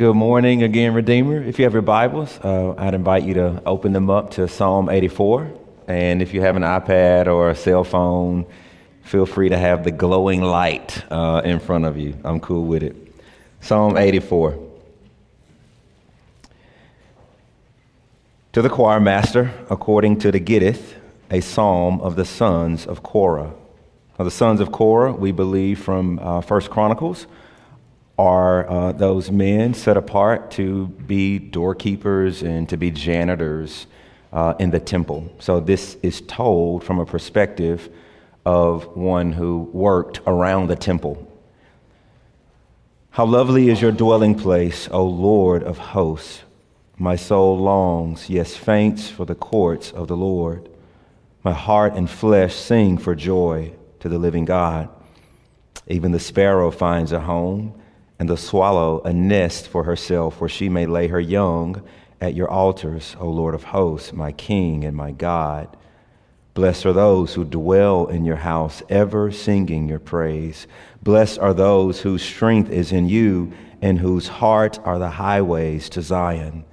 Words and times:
Good 0.00 0.16
morning 0.16 0.62
again, 0.62 0.94
Redeemer. 0.94 1.42
If 1.42 1.58
you 1.58 1.66
have 1.66 1.74
your 1.74 1.82
Bibles, 1.82 2.40
uh, 2.42 2.72
I'd 2.78 2.94
invite 2.94 3.22
you 3.22 3.34
to 3.34 3.62
open 3.66 3.92
them 3.92 4.08
up 4.08 4.30
to 4.30 4.48
Psalm 4.48 4.88
84. 4.88 5.52
And 5.88 6.22
if 6.22 6.32
you 6.32 6.40
have 6.40 6.56
an 6.56 6.62
iPad 6.62 7.26
or 7.26 7.50
a 7.50 7.54
cell 7.54 7.84
phone, 7.84 8.46
feel 9.02 9.26
free 9.26 9.50
to 9.50 9.58
have 9.58 9.84
the 9.84 9.90
glowing 9.90 10.40
light 10.40 11.04
uh, 11.12 11.42
in 11.44 11.60
front 11.60 11.84
of 11.84 11.98
you. 11.98 12.16
I'm 12.24 12.40
cool 12.40 12.64
with 12.64 12.82
it. 12.82 12.96
Psalm 13.60 13.98
84. 13.98 14.58
To 18.54 18.62
the 18.62 18.70
choir 18.70 19.00
master, 19.00 19.52
according 19.68 20.20
to 20.20 20.32
the 20.32 20.40
Gittith, 20.40 20.94
a 21.30 21.42
psalm 21.42 22.00
of 22.00 22.16
the 22.16 22.24
sons 22.24 22.86
of 22.86 23.02
Korah. 23.02 23.52
Now, 24.18 24.24
the 24.24 24.30
sons 24.30 24.60
of 24.60 24.72
Korah, 24.72 25.12
we 25.12 25.30
believe 25.30 25.78
from 25.78 26.18
uh, 26.20 26.40
First 26.40 26.70
Chronicles, 26.70 27.26
are 28.18 28.68
uh, 28.68 28.92
those 28.92 29.30
men 29.30 29.74
set 29.74 29.96
apart 29.96 30.50
to 30.52 30.88
be 30.88 31.38
doorkeepers 31.38 32.42
and 32.42 32.68
to 32.68 32.76
be 32.76 32.90
janitors 32.90 33.86
uh, 34.32 34.54
in 34.58 34.70
the 34.70 34.80
temple. 34.80 35.32
So 35.38 35.60
this 35.60 35.96
is 36.02 36.20
told 36.20 36.84
from 36.84 36.98
a 36.98 37.06
perspective 37.06 37.88
of 38.44 38.96
one 38.96 39.32
who 39.32 39.70
worked 39.72 40.20
around 40.26 40.68
the 40.68 40.76
temple. 40.76 41.26
How 43.10 43.26
lovely 43.26 43.70
is 43.70 43.82
your 43.82 43.92
dwelling 43.92 44.34
place, 44.34 44.88
O 44.92 45.04
Lord 45.04 45.62
of 45.62 45.78
hosts. 45.78 46.42
My 46.96 47.16
soul 47.16 47.58
longs, 47.58 48.28
yes, 48.28 48.54
faints 48.54 49.08
for 49.08 49.24
the 49.24 49.34
courts 49.34 49.90
of 49.90 50.06
the 50.06 50.16
Lord. 50.16 50.68
My 51.42 51.52
heart 51.52 51.94
and 51.94 52.08
flesh 52.08 52.54
sing 52.54 52.98
for 52.98 53.14
joy 53.14 53.72
to 54.00 54.08
the 54.08 54.18
living 54.18 54.44
God. 54.44 54.88
Even 55.86 56.12
the 56.12 56.20
sparrow 56.20 56.70
finds 56.70 57.12
a 57.12 57.20
home 57.20 57.74
and 58.20 58.28
the 58.28 58.36
swallow 58.36 59.00
a 59.00 59.14
nest 59.14 59.66
for 59.66 59.84
herself, 59.84 60.42
where 60.42 60.48
she 60.48 60.68
may 60.68 60.84
lay 60.84 61.08
her 61.08 61.18
young 61.18 61.82
at 62.20 62.34
your 62.34 62.50
altars, 62.50 63.16
O 63.18 63.26
Lord 63.26 63.54
of 63.54 63.64
hosts, 63.64 64.12
my 64.12 64.30
King 64.30 64.84
and 64.84 64.94
my 64.94 65.10
God. 65.10 65.74
Blessed 66.52 66.84
are 66.84 66.92
those 66.92 67.32
who 67.32 67.46
dwell 67.46 68.08
in 68.08 68.26
your 68.26 68.36
house, 68.36 68.82
ever 68.90 69.32
singing 69.32 69.88
your 69.88 69.98
praise. 69.98 70.66
Blessed 71.02 71.38
are 71.38 71.54
those 71.54 72.02
whose 72.02 72.22
strength 72.22 72.70
is 72.70 72.92
in 72.92 73.08
you, 73.08 73.54
and 73.80 73.98
whose 73.98 74.28
heart 74.28 74.78
are 74.84 74.98
the 74.98 75.08
highways 75.08 75.88
to 75.88 76.02
Zion. 76.02 76.66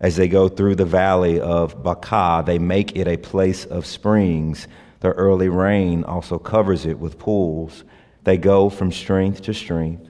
As 0.00 0.16
they 0.16 0.28
go 0.28 0.50
through 0.50 0.74
the 0.74 0.84
valley 0.84 1.40
of 1.40 1.82
Baca, 1.82 2.42
they 2.44 2.58
make 2.58 2.94
it 2.94 3.08
a 3.08 3.16
place 3.16 3.64
of 3.64 3.86
springs. 3.86 4.68
The 5.00 5.12
early 5.12 5.48
rain 5.48 6.04
also 6.04 6.38
covers 6.38 6.84
it 6.84 6.98
with 6.98 7.18
pools. 7.18 7.84
They 8.24 8.36
go 8.36 8.68
from 8.68 8.92
strength 8.92 9.40
to 9.42 9.54
strength. 9.54 10.09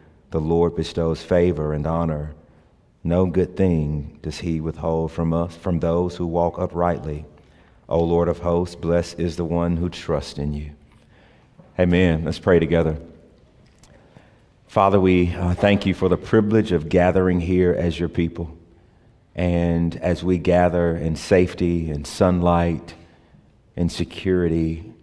The 0.31 0.39
Lord 0.39 0.75
bestows 0.75 1.21
favor 1.21 1.73
and 1.73 1.85
honor. 1.85 2.33
No 3.03 3.25
good 3.25 3.57
thing 3.57 4.17
does 4.21 4.39
he 4.39 4.61
withhold 4.61 5.11
from 5.11 5.33
us, 5.33 5.55
from 5.55 5.79
those 5.79 6.15
who 6.15 6.25
walk 6.25 6.57
uprightly. 6.57 7.25
O 7.89 8.01
Lord 8.01 8.29
of 8.29 8.39
hosts, 8.39 8.75
blessed 8.75 9.19
is 9.19 9.35
the 9.35 9.43
one 9.43 9.75
who 9.75 9.89
trusts 9.89 10.39
in 10.39 10.53
you. 10.53 10.71
Amen. 11.77 12.23
Let's 12.23 12.39
pray 12.39 12.59
together. 12.59 12.97
Father, 14.67 15.01
we 15.01 15.33
uh, 15.33 15.53
thank 15.53 15.85
you 15.85 15.93
for 15.93 16.07
the 16.07 16.15
privilege 16.15 16.71
of 16.71 16.87
gathering 16.87 17.41
here 17.41 17.73
as 17.73 17.99
your 17.99 18.07
people. 18.07 18.57
And 19.35 19.97
as 19.97 20.23
we 20.23 20.37
gather 20.37 20.95
in 20.95 21.17
safety 21.17 21.91
and 21.91 22.07
sunlight 22.07 22.93
and 23.75 23.91
security 23.91 24.93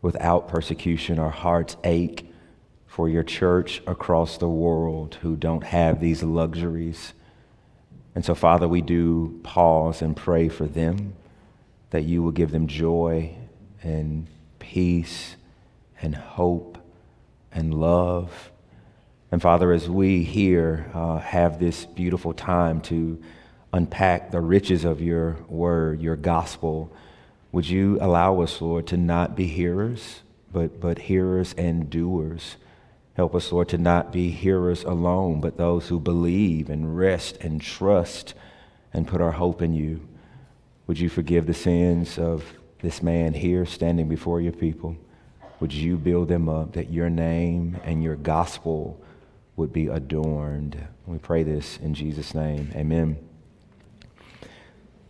without 0.00 0.46
persecution, 0.46 1.18
our 1.18 1.30
hearts 1.30 1.76
ache 1.82 2.29
for 3.00 3.08
your 3.08 3.22
church 3.22 3.80
across 3.86 4.36
the 4.36 4.46
world 4.46 5.16
who 5.22 5.34
don't 5.34 5.64
have 5.64 6.00
these 6.00 6.22
luxuries. 6.22 7.14
And 8.14 8.22
so, 8.22 8.34
Father, 8.34 8.68
we 8.68 8.82
do 8.82 9.40
pause 9.42 10.02
and 10.02 10.14
pray 10.14 10.50
for 10.50 10.66
them 10.66 11.14
that 11.88 12.02
you 12.02 12.22
will 12.22 12.30
give 12.30 12.50
them 12.50 12.66
joy 12.66 13.34
and 13.82 14.26
peace 14.58 15.36
and 16.02 16.14
hope 16.14 16.76
and 17.50 17.72
love. 17.72 18.50
And 19.32 19.40
Father, 19.40 19.72
as 19.72 19.88
we 19.88 20.22
here 20.22 20.90
uh, 20.92 21.20
have 21.20 21.58
this 21.58 21.86
beautiful 21.86 22.34
time 22.34 22.82
to 22.82 23.18
unpack 23.72 24.30
the 24.30 24.42
riches 24.42 24.84
of 24.84 25.00
your 25.00 25.38
word, 25.48 26.02
your 26.02 26.16
gospel, 26.16 26.92
would 27.50 27.66
you 27.66 27.96
allow 28.02 28.42
us, 28.42 28.60
Lord, 28.60 28.86
to 28.88 28.98
not 28.98 29.36
be 29.36 29.46
hearers, 29.46 30.20
but, 30.52 30.78
but 30.78 30.98
hearers 30.98 31.54
and 31.54 31.88
doers? 31.88 32.56
Help 33.20 33.34
us, 33.34 33.52
Lord, 33.52 33.68
to 33.68 33.76
not 33.76 34.14
be 34.14 34.30
hearers 34.30 34.82
alone, 34.82 35.42
but 35.42 35.58
those 35.58 35.88
who 35.88 36.00
believe 36.00 36.70
and 36.70 36.96
rest 36.96 37.36
and 37.42 37.60
trust 37.60 38.32
and 38.94 39.06
put 39.06 39.20
our 39.20 39.32
hope 39.32 39.60
in 39.60 39.74
you. 39.74 40.08
Would 40.86 40.98
you 40.98 41.10
forgive 41.10 41.46
the 41.46 41.52
sins 41.52 42.18
of 42.18 42.42
this 42.80 43.02
man 43.02 43.34
here 43.34 43.66
standing 43.66 44.08
before 44.08 44.40
your 44.40 44.54
people? 44.54 44.96
Would 45.60 45.74
you 45.74 45.98
build 45.98 46.28
them 46.28 46.48
up 46.48 46.72
that 46.72 46.90
your 46.90 47.10
name 47.10 47.78
and 47.84 48.02
your 48.02 48.16
gospel 48.16 48.98
would 49.54 49.70
be 49.70 49.88
adorned? 49.88 50.82
We 51.04 51.18
pray 51.18 51.42
this 51.42 51.76
in 51.76 51.92
Jesus' 51.92 52.34
name. 52.34 52.72
Amen. 52.74 53.18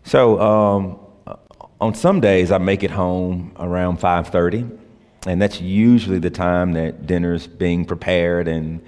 So, 0.02 0.40
um, 0.40 0.98
on 1.80 1.94
some 1.94 2.18
days 2.18 2.50
I 2.50 2.58
make 2.58 2.82
it 2.82 2.90
home 2.90 3.52
around 3.56 4.00
5:30 4.00 4.79
and 5.26 5.40
that's 5.40 5.60
usually 5.60 6.18
the 6.18 6.30
time 6.30 6.72
that 6.72 7.06
dinner's 7.06 7.46
being 7.46 7.84
prepared 7.84 8.48
and 8.48 8.80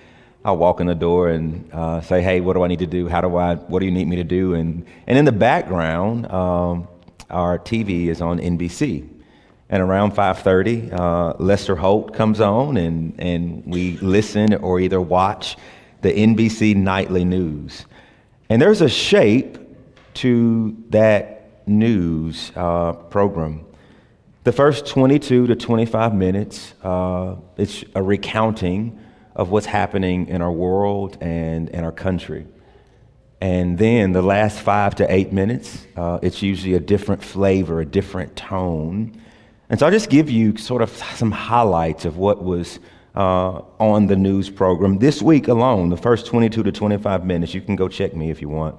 I'll 0.45 0.57
walk 0.57 0.81
in 0.81 0.87
the 0.89 0.95
door 0.95 1.29
and 1.29 1.69
uh, 1.73 2.01
say, 2.01 2.21
"Hey, 2.21 2.41
what 2.41 2.55
do 2.55 2.65
I 2.65 2.69
need 2.69 2.81
to 2.81 2.87
do? 2.87 3.09
How 3.09 3.21
do 3.21 3.37
I? 3.37 3.55
What 3.55 3.79
do 3.79 3.87
you 3.87 3.93
need 3.93 4.09
me 4.09 4.17
to 4.17 4.25
do?" 4.25 4.55
And 4.55 4.85
and 5.07 5.17
in 5.17 5.25
the 5.25 5.33
background, 5.33 6.27
um, 6.33 6.89
our 7.31 7.59
TV 7.59 8.09
is 8.09 8.21
on 8.21 8.41
NBC, 8.41 9.09
and 9.71 9.83
around 9.83 10.15
5:30, 10.15 10.93
uh, 10.93 11.35
Lester 11.39 11.77
Holt 11.77 12.13
comes 12.13 12.41
on, 12.41 12.77
and 12.77 13.15
and 13.19 13.63
we 13.65 13.99
listen 13.99 14.55
or 14.55 14.81
either 14.81 15.01
watch 15.01 15.57
the 16.01 16.11
NBC 16.11 16.75
nightly 16.75 17.25
news, 17.25 17.87
and 18.51 18.61
there's 18.61 18.81
a 18.81 18.89
shape 18.89 19.59
to 20.15 20.77
that 20.91 21.69
news 21.69 22.51
uh, 22.57 22.95
program. 22.95 23.65
The 24.45 24.51
first 24.51 24.87
22 24.87 25.47
to 25.47 25.55
25 25.55 26.15
minutes, 26.17 26.75
uh, 26.83 27.37
it's 27.57 27.85
a 27.95 28.03
recounting 28.03 28.99
of 29.37 29.51
what's 29.51 29.67
happening 29.67 30.27
in 30.27 30.43
our 30.43 30.51
world 30.51 31.17
and 31.21 31.69
in 31.69 31.85
our 31.85 31.93
country. 31.93 32.49
And 33.41 33.79
then 33.79 34.11
the 34.11 34.23
last 34.23 34.59
five 34.59 34.97
to 34.97 35.13
eight 35.13 35.33
minutes, 35.33 35.87
uh, 35.95 36.19
it's 36.23 36.43
usually 36.43 36.75
a 36.75 36.81
different 36.81 37.23
flavor, 37.23 37.81
a 37.81 37.87
different 37.87 38.35
tone. 38.35 39.17
And 39.71 39.79
so 39.79 39.87
I'll 39.87 39.93
just 39.93 40.11
give 40.11 40.29
you 40.29 40.57
sort 40.57 40.83
of 40.83 40.91
some 40.91 41.31
highlights 41.31 42.05
of 42.05 42.17
what 42.17 42.43
was 42.43 42.81
uh, 43.15 43.61
on 43.79 44.09
the 44.09 44.17
news 44.17 44.51
program 44.51 44.99
this 44.99 45.23
week 45.23 45.47
alone, 45.47 45.89
the 45.89 45.97
first 45.97 46.27
22 46.27 46.65
to 46.65 46.73
25 46.73 47.25
minutes. 47.25 47.55
You 47.55 47.61
can 47.61 47.77
go 47.77 47.87
check 47.87 48.17
me 48.17 48.31
if 48.31 48.43
you 48.43 48.49
want. 48.49 48.75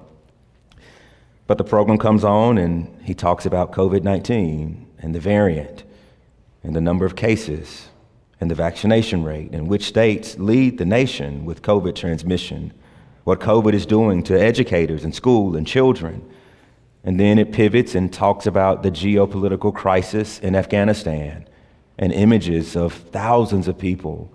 But 1.46 1.56
the 1.56 1.64
program 1.64 1.96
comes 1.96 2.22
on 2.22 2.58
and 2.58 3.02
he 3.02 3.14
talks 3.14 3.46
about 3.46 3.72
COVID 3.72 4.02
19 4.02 4.83
and 5.04 5.14
the 5.14 5.20
variant 5.20 5.84
and 6.62 6.74
the 6.74 6.80
number 6.80 7.04
of 7.04 7.14
cases 7.14 7.88
and 8.40 8.50
the 8.50 8.54
vaccination 8.54 9.22
rate 9.22 9.50
and 9.52 9.68
which 9.68 9.84
states 9.84 10.38
lead 10.38 10.78
the 10.78 10.84
nation 10.86 11.44
with 11.44 11.60
COVID 11.60 11.94
transmission, 11.94 12.72
what 13.24 13.38
COVID 13.38 13.74
is 13.74 13.84
doing 13.84 14.22
to 14.22 14.40
educators 14.40 15.04
and 15.04 15.14
school 15.14 15.56
and 15.56 15.66
children. 15.66 16.26
And 17.04 17.20
then 17.20 17.38
it 17.38 17.52
pivots 17.52 17.94
and 17.94 18.10
talks 18.10 18.46
about 18.46 18.82
the 18.82 18.90
geopolitical 18.90 19.74
crisis 19.74 20.38
in 20.38 20.56
Afghanistan 20.56 21.46
and 21.98 22.10
images 22.10 22.74
of 22.74 22.94
thousands 22.94 23.68
of 23.68 23.76
people 23.76 24.32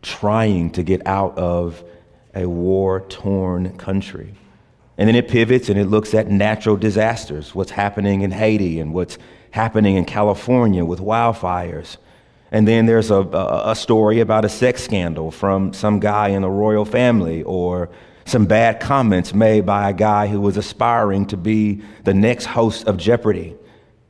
trying 0.00 0.70
to 0.70 0.84
get 0.84 1.04
out 1.08 1.36
of 1.36 1.82
a 2.36 2.46
war 2.46 3.00
torn 3.08 3.76
country. 3.78 4.32
And 4.96 5.08
then 5.08 5.16
it 5.16 5.26
pivots 5.26 5.68
and 5.68 5.76
it 5.78 5.86
looks 5.86 6.14
at 6.14 6.28
natural 6.28 6.76
disasters, 6.76 7.52
what's 7.52 7.72
happening 7.72 8.22
in 8.22 8.30
Haiti 8.30 8.78
and 8.78 8.94
what's 8.94 9.18
happening 9.52 9.96
in 9.96 10.04
California 10.04 10.84
with 10.84 10.98
wildfires. 10.98 11.98
And 12.50 12.66
then 12.66 12.86
there's 12.86 13.10
a, 13.10 13.20
a, 13.20 13.74
story 13.74 14.20
about 14.20 14.44
a 14.44 14.48
sex 14.48 14.82
scandal 14.82 15.30
from 15.30 15.72
some 15.72 16.00
guy 16.00 16.28
in 16.28 16.42
the 16.42 16.50
royal 16.50 16.84
family, 16.84 17.42
or 17.44 17.88
some 18.24 18.44
bad 18.46 18.80
comments 18.80 19.32
made 19.32 19.64
by 19.64 19.88
a 19.88 19.92
guy 19.92 20.26
who 20.26 20.40
was 20.40 20.56
aspiring 20.56 21.26
to 21.26 21.36
be 21.36 21.82
the 22.04 22.12
next 22.12 22.46
host 22.46 22.86
of 22.86 22.96
Jeopardy. 22.96 23.54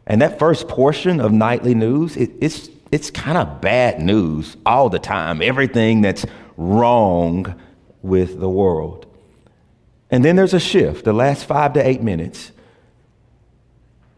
And 0.06 0.20
that 0.22 0.38
first 0.38 0.66
portion 0.66 1.20
of 1.20 1.32
nightly 1.32 1.74
news, 1.74 2.16
it, 2.16 2.30
it's, 2.40 2.68
it's 2.90 3.10
kind 3.10 3.38
of 3.38 3.60
bad 3.60 4.00
news 4.00 4.56
all 4.66 4.88
the 4.88 4.98
time, 4.98 5.40
everything 5.40 6.00
that's 6.02 6.26
wrong 6.56 7.60
with 8.02 8.40
the 8.40 8.48
world. 8.50 9.06
And 10.10 10.24
then 10.24 10.36
there's 10.36 10.54
a 10.54 10.60
shift, 10.60 11.04
the 11.04 11.12
last 11.12 11.44
five 11.44 11.72
to 11.74 11.86
eight 11.86 12.02
minutes. 12.02 12.52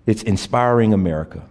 It's 0.07 0.23
inspiring 0.23 0.93
America. 0.93 1.43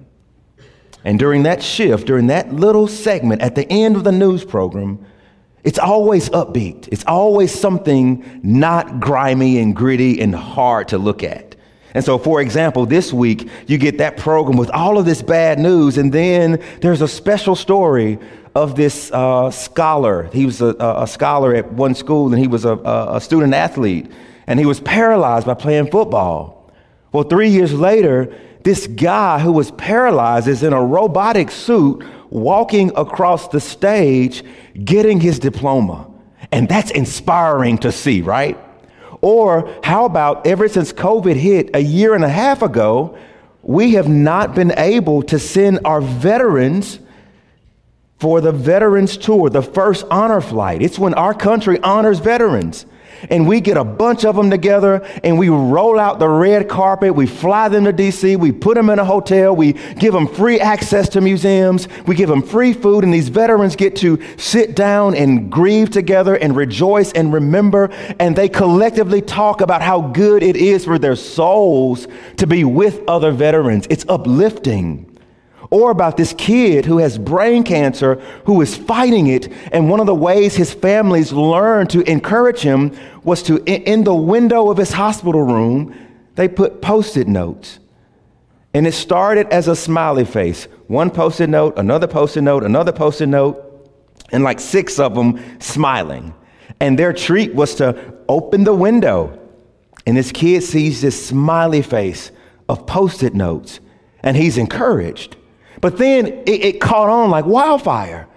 And 1.04 1.20
during 1.20 1.44
that 1.44 1.62
shift, 1.62 2.08
during 2.08 2.28
that 2.28 2.54
little 2.54 2.88
segment 2.88 3.42
at 3.42 3.56
the 3.56 3.70
end 3.70 3.96
of 3.96 4.04
the 4.04 4.12
news 4.12 4.46
program, 4.46 5.06
it's 5.64 5.80
always 5.80 6.30
upbeat. 6.30 6.90
It's 6.92 7.04
always 7.06 7.58
something 7.58 8.42
not 8.44 9.00
grimy 9.00 9.60
and 9.60 9.76
gritty 9.76 10.22
and 10.22 10.36
hard 10.36 10.90
to 10.90 10.98
look 10.98 11.24
at. 11.24 11.56
And 11.94 12.04
so, 12.04 12.18
for 12.18 12.42
example, 12.42 12.86
this 12.86 13.14
week, 13.14 13.50
you 13.68 13.78
get 13.78 14.00
that 14.00 14.18
program 14.18 14.58
with 14.58 14.72
all 14.72 14.98
of 14.98 15.06
this 15.06 15.22
bad 15.22 15.60
news, 15.60 15.98
and 15.98 16.12
then 16.12 16.62
there's 16.82 17.02
a 17.02 17.08
special 17.08 17.56
story 17.56 18.18
of 18.56 18.76
this 18.76 19.12
uh, 19.12 19.52
scholar. 19.52 20.24
He 20.34 20.46
was 20.46 20.62
a, 20.62 20.76
a, 20.80 21.08
scholar 21.08 21.54
at 21.56 21.72
one 21.72 21.94
school, 21.94 22.34
and 22.34 22.40
he 22.40 22.48
was 22.48 22.66
a, 22.66 22.76
a 22.78 23.22
student 23.22 23.54
athlete, 23.54 24.12
and 24.48 24.60
he 24.60 24.66
was 24.66 24.80
paralyzed 24.80 25.46
by 25.46 25.54
playing 25.54 25.92
football. 25.92 26.63
Well, 27.14 27.24
three 27.24 27.50
years 27.50 27.74
later, 27.74 28.36
this 28.64 28.88
guy 28.88 29.40
who 29.40 29.52
was 29.52 29.72
paralyzed 29.72 30.48
is 30.48 30.64
in 30.64 30.74
a 30.74 30.84
robotic 30.84 31.52
suit 31.52 32.04
walking 32.30 32.92
across 32.96 33.48
the 33.50 33.60
stage 33.60 34.44
getting 34.84 35.22
his 35.22 35.38
diploma. 35.38 36.10
And 36.52 36.68
that's 36.68 36.92
inspiring 36.92 37.78
to 37.80 37.92
see, 37.92 38.22
right? 38.22 38.58
Or 39.22 39.72
how 39.84 40.06
about 40.06 40.48
ever 40.48 40.68
since 40.68 40.92
COVID 40.92 41.36
hit 41.36 41.70
a 41.76 41.80
year 41.80 42.16
and 42.16 42.24
a 42.24 42.30
half 42.30 42.62
ago, 42.62 43.18
we 43.62 43.94
have 43.94 44.10
not 44.10 44.56
been 44.56 44.74
able 44.78 45.22
to 45.24 45.40
send 45.40 45.80
our 45.86 46.02
veterans 46.02 47.00
for 48.18 48.42
the 48.42 48.52
Veterans 48.52 49.18
Tour, 49.18 49.50
the 49.50 49.62
first 49.62 50.06
honor 50.10 50.42
flight. 50.42 50.82
It's 50.82 50.98
when 50.98 51.14
our 51.14 51.34
country 51.34 51.80
honors 51.82 52.20
veterans 52.20 52.86
and 53.30 53.48
we 53.48 53.62
get 53.62 53.78
a 53.78 53.84
bunch 53.84 54.26
of 54.26 54.36
them 54.36 54.50
together 54.50 55.06
and 55.24 55.38
we 55.38 55.50
roll 55.50 56.00
out 56.00 56.20
the 56.20 56.28
red 56.28 56.68
carpet. 56.70 57.16
We 57.16 57.26
fly 57.26 57.70
them 57.70 57.86
to 57.86 57.94
DC. 57.94 58.38
We 58.38 58.52
put 58.52 58.76
them 58.76 58.90
in 58.90 59.00
a 59.00 59.06
hotel. 59.06 59.56
We 59.56 59.74
give 59.74 60.14
them 60.14 60.28
free 60.28 60.60
access 60.60 61.10
to 61.10 61.22
museums. 61.22 61.88
We 62.06 62.16
give 62.16 62.30
them 62.30 62.42
free 62.42 62.74
food. 62.74 63.04
And 63.04 63.14
these 63.14 63.30
veterans 63.30 63.76
get 63.76 63.96
to 63.98 64.20
sit 64.38 64.76
down 64.76 65.16
and 65.16 65.52
grieve 65.52 65.90
together 65.90 66.36
and 66.36 66.56
rejoice 66.56 67.12
and 67.14 67.34
remember. 67.34 67.90
And 68.20 68.36
they 68.36 68.50
collectively 68.50 69.22
talk 69.22 69.62
about 69.62 69.82
how 69.82 70.02
good 70.02 70.44
it 70.44 70.56
is 70.56 70.86
for 70.86 71.00
their 71.00 71.16
souls 71.16 72.08
to 72.38 72.48
be 72.48 72.64
with 72.64 73.02
other 73.08 73.32
veterans. 73.32 73.88
It's 73.90 74.06
uplifting 74.08 75.13
or 75.74 75.90
about 75.90 76.18
this 76.18 76.34
kid 76.38 76.86
who 76.86 77.00
has 77.00 77.18
brain 77.18 77.64
cancer 77.64 78.22
who 78.46 78.62
is 78.62 78.78
fighting 78.78 79.26
it. 79.26 79.52
And 79.72 79.90
one 79.90 80.00
of 80.00 80.06
the 80.06 80.14
ways 80.14 80.56
his 80.56 80.72
families 80.72 81.34
learned 81.34 81.90
to 81.90 82.02
encourage 82.02 82.60
him 82.60 82.96
was 83.24 83.42
to, 83.44 83.58
in 83.66 84.04
the 84.04 84.14
window 84.14 84.70
of 84.70 84.78
his 84.78 84.92
hospital 84.92 85.42
room, 85.42 85.96
they 86.36 86.48
put 86.48 86.80
post 86.80 87.18
it 87.18 87.28
notes. 87.28 87.80
And 88.76 88.86
it 88.86 88.92
started 88.92 89.48
as 89.48 89.68
a 89.68 89.76
smiley 89.76 90.26
face 90.26 90.66
one 90.86 91.10
post 91.10 91.42
it 91.42 91.50
note, 91.50 91.80
another 91.80 92.06
post 92.06 92.38
it 92.38 92.42
note, 92.42 92.64
another 92.64 92.92
post 92.92 93.22
it 93.22 93.26
note, 93.26 93.90
and 94.32 94.44
like 94.44 94.60
six 94.60 95.00
of 95.00 95.16
them 95.16 95.60
smiling. 95.60 96.36
And 96.80 97.00
their 97.00 97.14
treat 97.14 97.56
was 97.56 97.74
to 97.76 98.14
open 98.30 98.64
the 98.64 98.76
window. 98.76 99.40
And 100.06 100.16
this 100.16 100.32
kid 100.32 100.62
sees 100.62 101.02
this 101.02 101.26
smiley 101.26 101.82
face 101.82 102.30
of 102.70 102.86
post 102.86 103.24
it 103.24 103.34
notes, 103.34 103.80
and 104.22 104.38
he's 104.38 104.60
encouraged. 104.60 105.38
But 105.84 105.98
then 105.98 106.28
it, 106.28 106.50
it 106.50 106.80
caught 106.80 107.10
on 107.10 107.30
like 107.30 107.46
wildfire. 107.46 108.30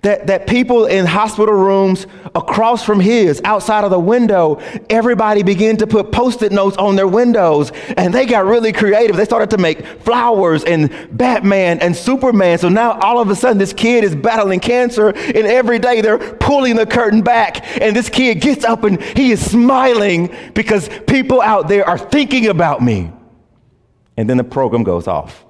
That, 0.00 0.26
that 0.26 0.46
people 0.46 0.84
in 0.84 1.06
hospital 1.06 1.54
rooms 1.54 2.06
across 2.34 2.84
from 2.84 3.00
his, 3.00 3.40
outside 3.42 3.84
of 3.84 3.90
the 3.90 3.98
window, 3.98 4.60
everybody 4.90 5.42
began 5.42 5.78
to 5.78 5.86
put 5.86 6.12
post 6.12 6.42
it 6.42 6.52
notes 6.52 6.76
on 6.76 6.96
their 6.96 7.08
windows. 7.08 7.72
And 7.96 8.12
they 8.12 8.26
got 8.26 8.44
really 8.44 8.72
creative. 8.72 9.16
They 9.16 9.24
started 9.24 9.50
to 9.50 9.58
make 9.58 9.84
flowers 10.02 10.62
and 10.64 10.90
Batman 11.10 11.80
and 11.80 11.96
Superman. 11.96 12.58
So 12.58 12.68
now 12.68 12.98
all 13.00 13.18
of 13.18 13.30
a 13.30 13.34
sudden, 13.34 13.56
this 13.56 13.72
kid 13.72 14.04
is 14.04 14.14
battling 14.14 14.60
cancer. 14.60 15.08
And 15.08 15.46
every 15.46 15.78
day 15.78 16.02
they're 16.02 16.18
pulling 16.18 16.76
the 16.76 16.86
curtain 16.86 17.22
back. 17.22 17.80
And 17.80 17.96
this 17.96 18.10
kid 18.10 18.40
gets 18.42 18.64
up 18.64 18.84
and 18.84 19.02
he 19.02 19.32
is 19.32 19.44
smiling 19.50 20.34
because 20.54 20.90
people 21.06 21.40
out 21.40 21.68
there 21.68 21.86
are 21.86 21.98
thinking 21.98 22.48
about 22.48 22.82
me. 22.82 23.10
And 24.18 24.28
then 24.28 24.36
the 24.36 24.44
program 24.44 24.84
goes 24.84 25.06
off. 25.06 25.43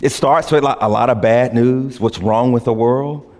It 0.00 0.10
starts 0.10 0.50
with 0.52 0.62
a 0.62 0.88
lot 0.88 1.10
of 1.10 1.20
bad 1.20 1.54
news, 1.54 1.98
what's 1.98 2.18
wrong 2.18 2.52
with 2.52 2.64
the 2.64 2.72
world, 2.72 3.34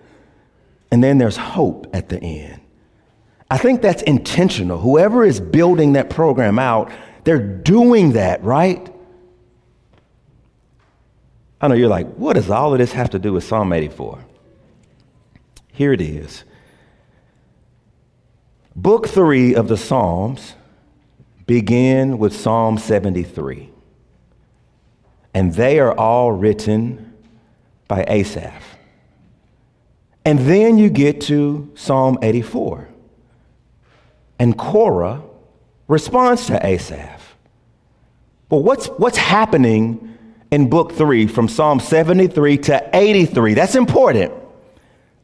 and 0.90 1.02
then 1.02 1.18
there's 1.18 1.36
hope 1.36 1.86
at 1.92 2.08
the 2.08 2.18
end. 2.20 2.60
I 3.50 3.58
think 3.58 3.80
that's 3.80 4.02
intentional. 4.02 4.78
Whoever 4.78 5.24
is 5.24 5.40
building 5.40 5.92
that 5.94 6.10
program 6.10 6.58
out, 6.58 6.90
they're 7.24 7.38
doing 7.38 8.12
that, 8.12 8.42
right? 8.42 8.92
I 11.60 11.68
know 11.68 11.74
you're 11.74 11.88
like, 11.88 12.12
what 12.14 12.34
does 12.34 12.50
all 12.50 12.72
of 12.72 12.78
this 12.78 12.92
have 12.92 13.10
to 13.10 13.18
do 13.18 13.32
with 13.32 13.44
Psalm 13.44 13.72
84? 13.72 14.24
Here 15.72 15.92
it 15.92 16.00
is. 16.00 16.44
Book 18.74 19.08
three 19.08 19.54
of 19.54 19.68
the 19.68 19.76
Psalms 19.76 20.54
begin 21.46 22.18
with 22.18 22.34
Psalm 22.34 22.78
73 22.78 23.70
and 25.34 25.54
they 25.54 25.78
are 25.78 25.96
all 25.96 26.32
written 26.32 27.14
by 27.86 28.04
Asaph. 28.08 28.62
And 30.24 30.38
then 30.40 30.78
you 30.78 30.90
get 30.90 31.22
to 31.22 31.70
Psalm 31.74 32.18
84. 32.22 32.88
And 34.38 34.56
Korah 34.56 35.22
responds 35.88 36.46
to 36.46 36.64
Asaph. 36.64 37.36
Well, 38.50 38.62
what's, 38.62 38.86
what's 38.86 39.16
happening 39.16 40.18
in 40.50 40.70
book 40.70 40.92
three 40.92 41.26
from 41.26 41.48
Psalm 41.48 41.80
73 41.80 42.58
to 42.58 42.90
83? 42.92 43.54
That's 43.54 43.74
important. 43.74 44.32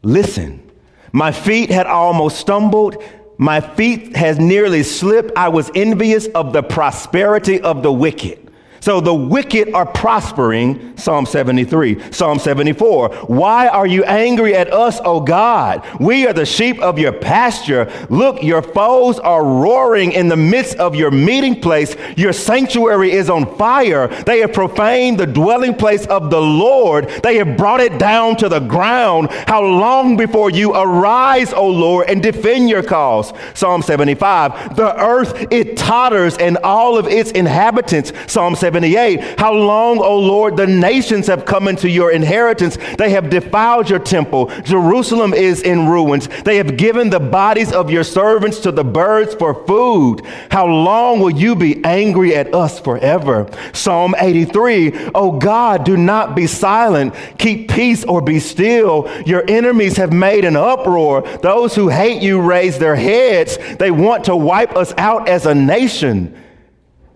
Listen, 0.02 0.70
my 1.12 1.32
feet 1.32 1.70
had 1.70 1.86
almost 1.86 2.38
stumbled. 2.38 3.02
My 3.38 3.60
feet 3.60 4.16
has 4.16 4.38
nearly 4.38 4.82
slipped. 4.82 5.32
I 5.36 5.48
was 5.48 5.70
envious 5.74 6.26
of 6.28 6.52
the 6.52 6.62
prosperity 6.62 7.60
of 7.60 7.82
the 7.82 7.92
wicked. 7.92 8.43
So 8.84 9.00
the 9.00 9.14
wicked 9.14 9.72
are 9.72 9.86
prospering, 9.86 10.98
Psalm 10.98 11.24
73. 11.24 12.12
Psalm 12.12 12.38
74. 12.38 13.08
Why 13.28 13.66
are 13.66 13.86
you 13.86 14.04
angry 14.04 14.54
at 14.54 14.70
us, 14.70 15.00
O 15.06 15.22
God? 15.22 15.82
We 15.98 16.26
are 16.26 16.34
the 16.34 16.44
sheep 16.44 16.78
of 16.80 16.98
your 16.98 17.12
pasture. 17.12 17.90
Look, 18.10 18.42
your 18.42 18.60
foes 18.60 19.18
are 19.18 19.42
roaring 19.42 20.12
in 20.12 20.28
the 20.28 20.36
midst 20.36 20.76
of 20.76 20.94
your 20.94 21.10
meeting 21.10 21.62
place. 21.62 21.96
Your 22.18 22.34
sanctuary 22.34 23.12
is 23.12 23.30
on 23.30 23.56
fire. 23.56 24.08
They 24.24 24.40
have 24.40 24.52
profaned 24.52 25.18
the 25.18 25.26
dwelling 25.28 25.76
place 25.76 26.04
of 26.08 26.28
the 26.28 26.42
Lord. 26.42 27.08
They 27.22 27.36
have 27.36 27.56
brought 27.56 27.80
it 27.80 27.98
down 27.98 28.36
to 28.36 28.50
the 28.50 28.60
ground. 28.60 29.28
How 29.46 29.62
long 29.62 30.18
before 30.18 30.50
you 30.50 30.74
arise, 30.74 31.54
O 31.54 31.66
Lord, 31.66 32.10
and 32.10 32.22
defend 32.22 32.68
your 32.68 32.82
cause? 32.82 33.32
Psalm 33.54 33.80
75. 33.80 34.76
The 34.76 34.94
earth, 35.02 35.46
it 35.50 35.78
totters 35.78 36.36
and 36.36 36.58
all 36.58 36.98
of 36.98 37.08
its 37.08 37.30
inhabitants. 37.30 38.12
Psalm 38.26 38.54
75. 38.54 38.73
78. 38.74 39.38
How 39.38 39.52
long, 39.52 39.98
O 39.98 40.18
Lord, 40.18 40.56
the 40.56 40.66
nations 40.66 41.28
have 41.28 41.44
come 41.44 41.68
into 41.68 41.88
your 41.88 42.10
inheritance. 42.10 42.76
They 42.98 43.10
have 43.10 43.30
defiled 43.30 43.88
your 43.88 44.00
temple. 44.00 44.46
Jerusalem 44.64 45.32
is 45.32 45.62
in 45.62 45.86
ruins. 45.86 46.28
They 46.42 46.56
have 46.56 46.76
given 46.76 47.10
the 47.10 47.20
bodies 47.20 47.72
of 47.72 47.88
your 47.88 48.02
servants 48.02 48.58
to 48.60 48.72
the 48.72 48.82
birds 48.82 49.32
for 49.36 49.64
food. 49.66 50.22
How 50.50 50.66
long 50.66 51.20
will 51.20 51.30
you 51.30 51.54
be 51.54 51.84
angry 51.84 52.34
at 52.34 52.52
us 52.52 52.80
forever? 52.80 53.48
Psalm 53.72 54.16
83. 54.18 55.10
O 55.14 55.38
God, 55.38 55.84
do 55.84 55.96
not 55.96 56.34
be 56.34 56.48
silent. 56.48 57.14
Keep 57.38 57.70
peace 57.70 58.02
or 58.04 58.20
be 58.20 58.40
still. 58.40 59.08
Your 59.24 59.44
enemies 59.48 59.96
have 59.98 60.12
made 60.12 60.44
an 60.44 60.56
uproar. 60.56 61.22
Those 61.42 61.76
who 61.76 61.88
hate 61.90 62.22
you 62.22 62.40
raise 62.40 62.80
their 62.80 62.96
heads. 62.96 63.56
They 63.78 63.92
want 63.92 64.24
to 64.24 64.34
wipe 64.34 64.74
us 64.74 64.92
out 64.98 65.28
as 65.28 65.46
a 65.46 65.54
nation. 65.54 66.36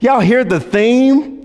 Y'all 0.00 0.20
hear 0.20 0.44
the 0.44 0.60
theme? 0.60 1.37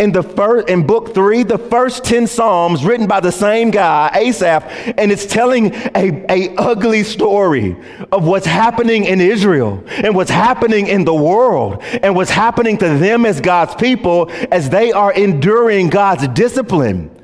In 0.00 0.12
the 0.12 0.22
first 0.22 0.68
in 0.68 0.86
book 0.86 1.14
three, 1.14 1.42
the 1.42 1.58
first 1.58 2.04
10 2.04 2.26
Psalms 2.26 2.84
written 2.84 3.06
by 3.06 3.20
the 3.20 3.30
same 3.30 3.70
guy, 3.70 4.10
Asaph, 4.14 4.64
and 4.96 5.12
it's 5.12 5.26
telling 5.26 5.74
a, 5.74 6.24
a 6.28 6.54
ugly 6.56 7.04
story 7.04 7.76
of 8.10 8.24
what's 8.26 8.46
happening 8.46 9.04
in 9.04 9.20
Israel 9.20 9.84
and 9.88 10.14
what's 10.16 10.30
happening 10.30 10.86
in 10.86 11.04
the 11.04 11.14
world 11.14 11.82
and 12.02 12.16
what's 12.16 12.30
happening 12.30 12.78
to 12.78 12.88
them 12.96 13.26
as 13.26 13.42
God's 13.42 13.74
people 13.74 14.30
as 14.50 14.70
they 14.70 14.90
are 14.90 15.12
enduring 15.12 15.90
God's 15.90 16.26
discipline. 16.28 17.14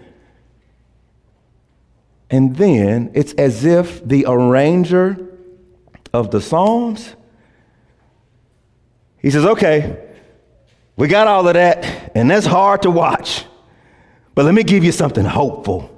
And 2.28 2.56
then 2.56 3.10
it's 3.14 3.32
as 3.34 3.64
if 3.64 4.06
the 4.06 4.26
arranger 4.28 5.16
of 6.12 6.30
the 6.30 6.42
Psalms, 6.42 7.16
he 9.18 9.30
says, 9.30 9.46
okay, 9.46 10.02
we 10.96 11.08
got 11.08 11.26
all 11.26 11.48
of 11.48 11.54
that, 11.54 11.95
and 12.16 12.30
that's 12.30 12.46
hard 12.46 12.80
to 12.80 12.90
watch. 12.90 13.44
But 14.34 14.46
let 14.46 14.54
me 14.54 14.62
give 14.62 14.82
you 14.82 14.90
something 14.90 15.26
hopeful. 15.26 15.90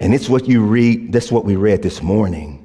And 0.00 0.14
it's 0.14 0.30
what 0.30 0.48
you 0.48 0.62
read, 0.62 1.12
that's 1.12 1.30
what 1.30 1.44
we 1.44 1.56
read 1.56 1.82
this 1.82 2.00
morning. 2.00 2.64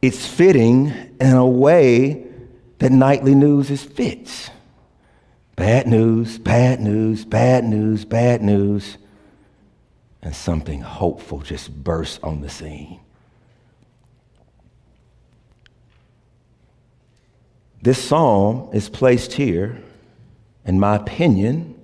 It's 0.00 0.24
fitting 0.24 0.92
in 1.20 1.32
a 1.32 1.44
way 1.44 2.28
that 2.78 2.92
nightly 2.92 3.34
news 3.34 3.72
is 3.72 3.82
fits. 3.82 4.50
Bad 5.56 5.88
news, 5.88 6.38
bad 6.38 6.80
news, 6.80 7.24
bad 7.24 7.64
news, 7.64 8.04
bad 8.04 8.40
news. 8.40 8.98
And 10.22 10.34
something 10.34 10.80
hopeful 10.80 11.40
just 11.40 11.74
bursts 11.82 12.20
on 12.22 12.40
the 12.40 12.48
scene. 12.48 13.00
This 17.82 18.00
psalm 18.00 18.68
is 18.72 18.88
placed 18.88 19.32
here, 19.32 19.82
in 20.64 20.78
my 20.78 20.96
opinion, 20.96 21.74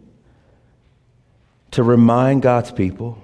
to 1.72 1.82
remind 1.82 2.42
God's 2.42 2.70
people 2.70 3.22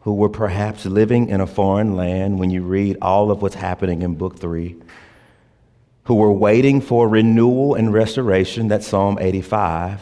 who 0.00 0.14
were 0.14 0.28
perhaps 0.28 0.86
living 0.86 1.28
in 1.28 1.40
a 1.40 1.46
foreign 1.46 1.94
land 1.94 2.38
when 2.38 2.50
you 2.50 2.62
read 2.62 2.96
all 3.02 3.30
of 3.30 3.42
what's 3.42 3.54
happening 3.54 4.02
in 4.02 4.14
book 4.14 4.38
three, 4.38 4.76
who 6.04 6.14
were 6.14 6.32
waiting 6.32 6.80
for 6.80 7.08
renewal 7.08 7.74
and 7.74 7.92
restoration, 7.92 8.68
that's 8.68 8.86
Psalm 8.86 9.18
85, 9.20 10.00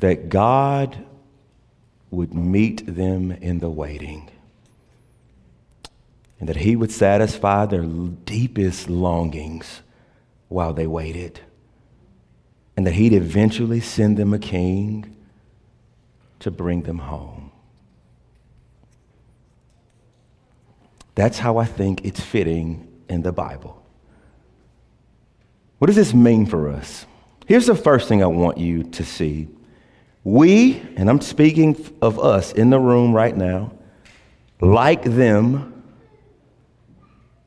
that 0.00 0.28
God 0.28 0.98
would 2.10 2.34
meet 2.34 2.84
them 2.86 3.30
in 3.30 3.60
the 3.60 3.70
waiting. 3.70 4.28
And 6.40 6.48
that 6.48 6.56
He 6.56 6.76
would 6.76 6.90
satisfy 6.90 7.66
their 7.66 7.82
deepest 7.84 8.90
longings 8.90 9.82
while 10.48 10.72
they 10.72 10.86
waited, 10.86 11.40
and 12.76 12.86
that 12.86 12.94
He'd 12.94 13.12
eventually 13.12 13.80
send 13.80 14.16
them 14.16 14.34
a 14.34 14.38
king 14.38 15.14
to 16.40 16.50
bring 16.50 16.82
them 16.82 16.98
home. 16.98 17.50
That's 21.14 21.38
how 21.38 21.58
I 21.58 21.64
think 21.64 22.04
it's 22.04 22.20
fitting 22.20 22.88
in 23.08 23.22
the 23.22 23.32
Bible. 23.32 23.80
What 25.78 25.86
does 25.86 25.96
this 25.96 26.14
mean 26.14 26.46
for 26.46 26.68
us? 26.68 27.06
Here's 27.46 27.66
the 27.66 27.74
first 27.74 28.08
thing 28.08 28.22
I 28.22 28.26
want 28.26 28.58
you 28.58 28.84
to 28.84 29.04
see. 29.04 29.48
We, 30.24 30.80
and 30.96 31.10
I'm 31.10 31.20
speaking 31.20 31.76
of 32.00 32.18
us 32.18 32.52
in 32.52 32.70
the 32.70 32.80
room 32.80 33.12
right 33.12 33.36
now, 33.36 33.72
like 34.60 35.02
them, 35.02 35.82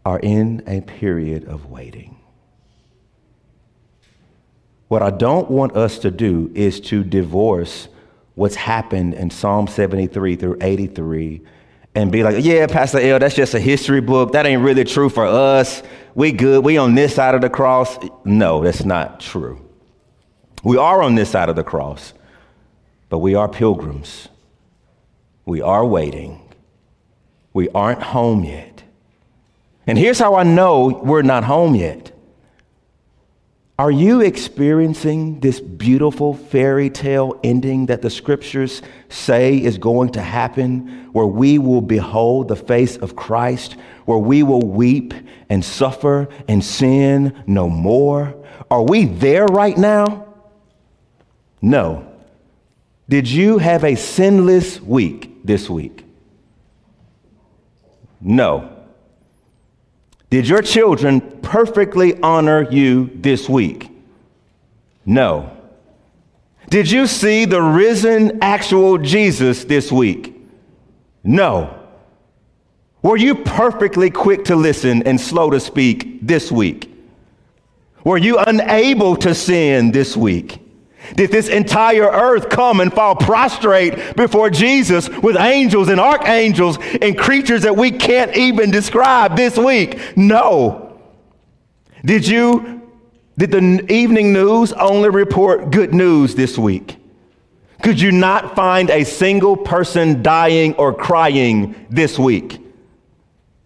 are 0.05 0.19
in 0.19 0.63
a 0.67 0.81
period 0.81 1.45
of 1.45 1.65
waiting. 1.69 2.17
What 4.87 5.01
I 5.01 5.09
don't 5.09 5.49
want 5.49 5.75
us 5.75 5.99
to 5.99 6.11
do 6.11 6.51
is 6.55 6.79
to 6.81 7.03
divorce 7.03 7.89
what's 8.35 8.55
happened 8.55 9.13
in 9.15 9.29
Psalm 9.29 9.67
73 9.67 10.35
through 10.35 10.57
83 10.61 11.41
and 11.95 12.11
be 12.11 12.23
like, 12.23 12.45
yeah, 12.45 12.67
Pastor 12.67 12.99
L, 12.99 13.17
that's 13.17 13.35
just 13.35 13.55
a 13.55 13.59
history 13.59 14.01
book. 14.01 14.33
That 14.33 14.45
ain't 14.45 14.61
really 14.61 14.83
true 14.83 15.09
for 15.09 15.25
us. 15.25 15.81
We 16.13 16.31
good. 16.31 16.63
We 16.63 16.77
on 16.77 16.93
this 16.93 17.15
side 17.15 17.33
of 17.33 17.41
the 17.41 17.49
cross. 17.49 17.97
No, 18.23 18.63
that's 18.63 18.85
not 18.85 19.19
true. 19.19 19.67
We 20.63 20.77
are 20.77 21.01
on 21.01 21.15
this 21.15 21.31
side 21.31 21.49
of 21.49 21.55
the 21.55 21.63
cross, 21.63 22.13
but 23.09 23.19
we 23.19 23.35
are 23.35 23.49
pilgrims. 23.49 24.29
We 25.45 25.61
are 25.61 25.85
waiting. 25.85 26.41
We 27.53 27.69
aren't 27.69 28.03
home 28.03 28.43
yet. 28.43 28.83
And 29.87 29.97
here's 29.97 30.19
how 30.19 30.35
I 30.35 30.43
know 30.43 31.01
we're 31.03 31.21
not 31.21 31.43
home 31.45 31.73
yet. 31.73 32.11
Are 33.79 33.91
you 33.91 34.21
experiencing 34.21 35.39
this 35.39 35.59
beautiful 35.59 36.33
fairy 36.33 36.89
tale 36.89 37.39
ending 37.43 37.85
that 37.87 38.01
the 38.01 38.09
scriptures 38.09 38.81
say 39.07 39.55
is 39.55 39.77
going 39.77 40.13
to 40.13 40.21
happen, 40.21 41.09
where 41.11 41.27
we 41.27 41.59
will 41.59 41.81
behold 41.81 42.47
the 42.47 42.55
face 42.55 42.97
of 42.97 43.15
Christ, 43.15 43.73
where 44.05 44.17
we 44.17 44.41
will 44.41 44.63
weep 44.63 45.13
and 45.47 45.63
suffer 45.63 46.27
and 46.47 46.63
sin 46.63 47.43
no 47.45 47.69
more? 47.69 48.35
Are 48.71 48.81
we 48.81 49.05
there 49.05 49.45
right 49.45 49.77
now? 49.77 50.25
No. 51.61 52.11
Did 53.07 53.29
you 53.29 53.59
have 53.59 53.83
a 53.83 53.93
sinless 53.93 54.81
week 54.81 55.45
this 55.45 55.69
week? 55.69 56.03
No. 58.19 58.76
Did 60.29 60.47
your 60.47 60.61
children 60.61 61.21
perfectly 61.41 62.19
honor 62.21 62.69
you 62.69 63.09
this 63.15 63.47
week? 63.47 63.89
No. 65.05 65.51
Did 66.69 66.91
you 66.91 67.07
see 67.07 67.45
the 67.45 67.61
risen, 67.61 68.39
actual 68.41 68.97
Jesus 68.97 69.63
this 69.63 69.89
week? 69.89 70.35
No. 71.23 71.73
Were 73.01 73.15
you 73.15 73.35
perfectly 73.35 74.09
quick 74.09 74.43
to 74.45 74.55
listen 74.55 75.03
and 75.03 75.19
slow 75.19 75.49
to 75.49 75.61
speak 75.61 76.19
this 76.21 76.51
week? 76.51 76.93
Were 78.03 78.17
you 78.17 78.37
unable 78.37 79.15
to 79.17 79.33
sin 79.33 79.91
this 79.91 80.17
week? 80.17 80.59
Did 81.15 81.31
this 81.31 81.47
entire 81.47 82.09
earth 82.09 82.49
come 82.49 82.79
and 82.79 82.93
fall 82.93 83.15
prostrate 83.15 84.15
before 84.15 84.49
Jesus 84.49 85.09
with 85.09 85.37
angels 85.37 85.89
and 85.89 85.99
archangels 85.99 86.77
and 87.01 87.17
creatures 87.17 87.61
that 87.61 87.75
we 87.75 87.91
can't 87.91 88.35
even 88.35 88.71
describe 88.71 89.35
this 89.35 89.57
week? 89.57 90.17
No. 90.17 90.99
Did 92.03 92.27
you 92.27 92.81
did 93.37 93.51
the 93.51 93.85
evening 93.91 94.33
news 94.33 94.73
only 94.73 95.09
report 95.09 95.71
good 95.71 95.93
news 95.93 96.33
this 96.33 96.57
week? 96.57 96.97
Could 97.83 98.01
you 98.01 98.11
not 98.11 98.55
find 98.55 98.89
a 98.89 99.03
single 99.03 99.55
person 99.55 100.23
dying 100.23 100.73
or 100.75 100.91
crying 100.93 101.85
this 101.89 102.17
week? 102.17 102.59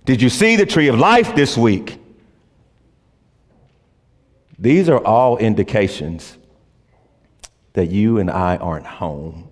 Did 0.04 0.22
you 0.22 0.30
see 0.30 0.58
the 0.58 0.66
tree 0.66 0.90
of 0.90 1.00
life 1.00 1.36
this 1.36 1.58
week? 1.58 1.98
These 4.60 4.90
are 4.90 5.04
all 5.04 5.38
indications 5.38 6.38
that 7.74 7.90
you 7.90 8.18
and 8.20 8.30
I 8.30 8.58
aren't 8.58 8.86
home. 8.86 9.50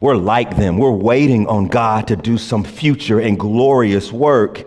We're 0.00 0.16
like 0.16 0.56
them. 0.56 0.78
We're 0.78 0.92
waiting 0.92 1.46
on 1.48 1.66
God 1.66 2.06
to 2.08 2.16
do 2.16 2.38
some 2.38 2.62
future 2.62 3.18
and 3.18 3.38
glorious 3.38 4.12
work. 4.12 4.64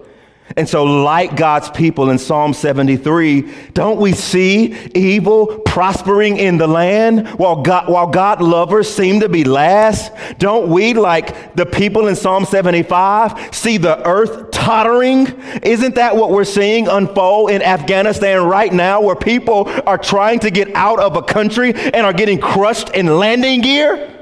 And 0.58 0.68
so, 0.68 0.84
like 0.84 1.36
God's 1.36 1.70
people 1.70 2.10
in 2.10 2.18
Psalm 2.18 2.54
73, 2.54 3.52
don't 3.74 4.00
we 4.00 4.14
see 4.14 4.76
evil 4.94 5.60
prospering 5.66 6.38
in 6.38 6.58
the 6.58 6.68
land 6.68 7.28
while 7.40 7.62
God, 7.62 7.90
while 7.90 8.08
God 8.08 8.42
lovers 8.42 8.94
seem 8.94 9.22
to 9.22 9.30
be 9.30 9.44
last? 9.44 10.12
Don't 10.40 10.70
we, 10.70 10.94
like 10.94 11.56
the 11.56 11.66
people 11.66 12.08
in 12.08 12.16
Psalm 12.16 12.46
75, 12.46 13.56
see 13.56 13.78
the 13.78 14.06
earth 14.08 14.52
tottering? 14.52 15.28
Isn't 15.64 15.96
that 15.96 16.16
what 16.16 16.32
we're 16.32 16.44
seeing 16.44 16.88
unfold 16.88 17.52
in 17.52 17.62
Afghanistan 17.62 18.44
right 18.44 18.74
now, 18.74 19.02
where 19.02 19.16
people 19.16 19.70
are 19.86 19.98
trying 19.98 20.40
to 20.40 20.52
get 20.52 20.76
out 20.76 21.00
of 21.00 21.16
a 21.16 21.22
country 21.22 21.74
and 21.74 22.06
are 22.06 22.14
getting 22.14 22.40
crushed 22.40 22.90
in 22.90 23.18
landing 23.18 23.62
gear? 23.62 24.18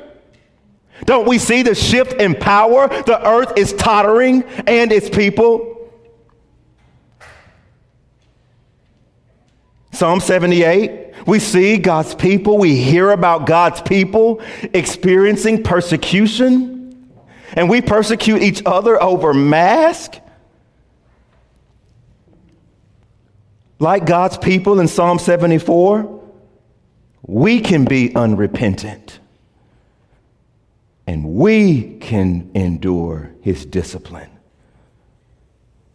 Don't 1.06 1.28
we 1.28 1.38
see 1.38 1.64
the 1.64 1.76
shift 1.76 2.14
in 2.14 2.36
power? 2.36 2.88
The 2.88 3.20
earth 3.26 3.54
is 3.58 3.74
tottering 3.74 4.44
and 4.68 4.92
its 4.92 5.10
people. 5.10 5.79
Psalm 9.92 10.20
78, 10.20 11.14
we 11.26 11.40
see 11.40 11.78
God's 11.78 12.16
people, 12.16 12.58
we 12.58 12.76
hear 12.76 13.12
about 13.12 13.46
God's 13.46 13.82
people 13.82 14.42
experiencing 14.74 15.64
persecution, 15.64 17.12
and 17.54 17.70
we 17.70 17.82
persecute 17.82 18.42
each 18.42 18.62
other 18.66 19.02
over 19.02 19.34
mask. 19.34 20.20
Like 23.80 24.06
God's 24.06 24.38
people 24.38 24.80
in 24.80 24.88
Psalm 24.88 25.20
74, 25.20 26.20
we 27.24 27.62
can 27.62 27.86
be 27.86 28.14
unrepentant 28.16 29.20
and 31.10 31.26
we 31.26 31.98
can 31.98 32.52
endure 32.54 33.32
his 33.42 33.66
discipline. 33.66 34.30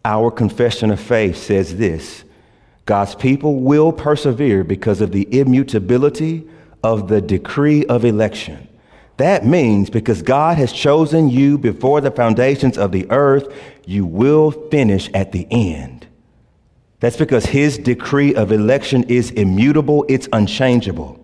Our 0.05 0.33
confession 0.33 0.91
of 0.91 0.99
faith 0.99 1.37
says 1.37 1.77
this 1.77 2.24
God's 2.87 3.15
people 3.15 3.61
will 3.61 3.93
persevere 3.93 4.65
because 4.65 5.01
of 5.01 5.13
the 5.13 5.27
immutability 5.39 6.47
of 6.83 7.09
the 7.09 7.21
decree 7.21 7.87
of 7.87 8.05
election. 8.05 8.69
That 9.17 9.47
means 9.47 9.91
because 9.91 10.23
God 10.23 10.59
has 10.59 10.73
chosen 10.73 11.31
you 11.31 11.57
before 11.57 12.01
the 12.01 12.11
foundations 12.11 12.77
of 12.77 12.93
the 12.93 13.11
earth, 13.11 13.53
you 13.87 14.05
will 14.05 14.51
finish 14.51 15.09
at 15.15 15.33
the 15.33 15.47
end. 15.51 16.07
That's 17.01 17.17
because 17.17 17.47
his 17.47 17.79
decree 17.79 18.35
of 18.35 18.51
election 18.51 19.05
is 19.05 19.31
immutable, 19.31 20.05
it's 20.09 20.29
unchangeable. 20.33 21.21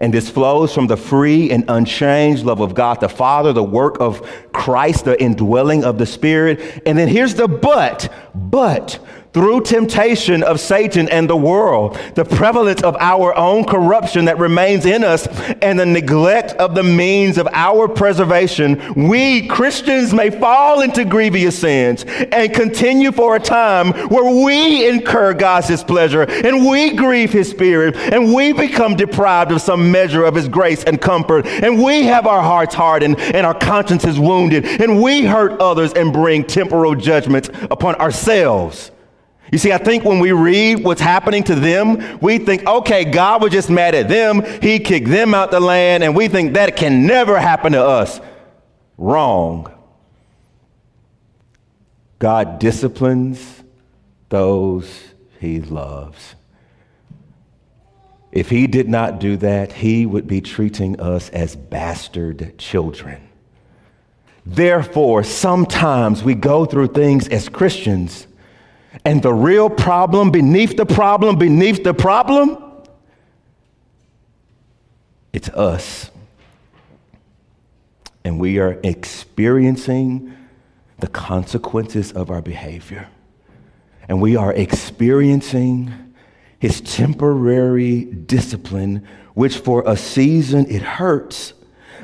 And 0.00 0.12
this 0.12 0.28
flows 0.28 0.74
from 0.74 0.88
the 0.88 0.96
free 0.96 1.50
and 1.50 1.64
unchanged 1.68 2.44
love 2.44 2.60
of 2.60 2.74
God 2.74 3.00
the 3.00 3.08
Father, 3.08 3.52
the 3.52 3.64
work 3.64 3.96
of 3.98 4.20
Christ, 4.52 5.06
the 5.06 5.20
indwelling 5.20 5.84
of 5.84 5.98
the 5.98 6.06
Spirit. 6.06 6.82
And 6.84 6.98
then 6.98 7.08
here's 7.08 7.34
the 7.34 7.48
but, 7.48 8.12
but 8.34 8.98
through 9.36 9.60
temptation 9.60 10.42
of 10.42 10.58
Satan 10.58 11.10
and 11.10 11.28
the 11.28 11.36
world, 11.36 11.98
the 12.14 12.24
prevalence 12.24 12.82
of 12.82 12.96
our 12.98 13.36
own 13.36 13.66
corruption 13.66 14.24
that 14.24 14.38
remains 14.38 14.86
in 14.86 15.04
us, 15.04 15.26
and 15.60 15.78
the 15.78 15.84
neglect 15.84 16.52
of 16.52 16.74
the 16.74 16.82
means 16.82 17.36
of 17.36 17.46
our 17.52 17.86
preservation, 17.86 18.94
we 18.94 19.46
Christians 19.46 20.14
may 20.14 20.30
fall 20.30 20.80
into 20.80 21.04
grievous 21.04 21.58
sins 21.58 22.06
and 22.06 22.54
continue 22.54 23.12
for 23.12 23.36
a 23.36 23.38
time 23.38 23.92
where 24.08 24.42
we 24.42 24.88
incur 24.88 25.34
God's 25.34 25.66
displeasure 25.66 26.22
and 26.22 26.64
we 26.66 26.94
grieve 26.94 27.30
his 27.30 27.50
spirit 27.50 27.94
and 27.94 28.32
we 28.32 28.54
become 28.54 28.96
deprived 28.96 29.52
of 29.52 29.60
some 29.60 29.92
measure 29.92 30.24
of 30.24 30.34
his 30.34 30.48
grace 30.48 30.82
and 30.84 30.98
comfort 30.98 31.44
and 31.46 31.84
we 31.84 32.04
have 32.04 32.26
our 32.26 32.40
hearts 32.42 32.74
hardened 32.74 33.20
and 33.20 33.44
our 33.44 33.58
consciences 33.58 34.18
wounded 34.18 34.64
and 34.64 35.02
we 35.02 35.26
hurt 35.26 35.60
others 35.60 35.92
and 35.92 36.10
bring 36.10 36.42
temporal 36.42 36.94
judgments 36.94 37.50
upon 37.70 37.96
ourselves. 37.96 38.92
You 39.52 39.58
see, 39.58 39.72
I 39.72 39.78
think 39.78 40.04
when 40.04 40.18
we 40.18 40.32
read 40.32 40.82
what's 40.82 41.00
happening 41.00 41.44
to 41.44 41.54
them, 41.54 42.18
we 42.20 42.38
think, 42.38 42.66
okay, 42.66 43.04
God 43.04 43.42
was 43.42 43.52
just 43.52 43.70
mad 43.70 43.94
at 43.94 44.08
them. 44.08 44.42
He 44.60 44.80
kicked 44.80 45.08
them 45.08 45.34
out 45.34 45.50
the 45.50 45.60
land, 45.60 46.02
and 46.02 46.16
we 46.16 46.26
think 46.28 46.54
that 46.54 46.76
can 46.76 47.06
never 47.06 47.38
happen 47.38 47.72
to 47.72 47.82
us. 47.82 48.20
Wrong. 48.98 49.72
God 52.18 52.58
disciplines 52.58 53.62
those 54.30 55.04
he 55.38 55.60
loves. 55.60 56.34
If 58.32 58.50
he 58.50 58.66
did 58.66 58.88
not 58.88 59.20
do 59.20 59.36
that, 59.38 59.72
he 59.72 60.06
would 60.06 60.26
be 60.26 60.40
treating 60.40 61.00
us 61.00 61.30
as 61.30 61.54
bastard 61.54 62.58
children. 62.58 63.28
Therefore, 64.44 65.22
sometimes 65.24 66.22
we 66.22 66.34
go 66.34 66.64
through 66.64 66.88
things 66.88 67.28
as 67.28 67.48
Christians 67.48 68.25
and 69.04 69.22
the 69.22 69.32
real 69.32 69.68
problem 69.68 70.30
beneath 70.30 70.76
the 70.76 70.86
problem, 70.86 71.36
beneath 71.36 71.84
the 71.84 71.94
problem, 71.94 72.62
it's 75.32 75.48
us. 75.50 76.10
And 78.24 78.40
we 78.40 78.58
are 78.58 78.78
experiencing 78.82 80.36
the 80.98 81.08
consequences 81.08 82.12
of 82.12 82.30
our 82.30 82.42
behavior. 82.42 83.08
And 84.08 84.20
we 84.20 84.36
are 84.36 84.52
experiencing 84.52 85.92
his 86.58 86.80
temporary 86.80 88.04
discipline, 88.04 89.06
which 89.34 89.58
for 89.58 89.82
a 89.86 89.96
season 89.96 90.66
it 90.70 90.82
hurts, 90.82 91.52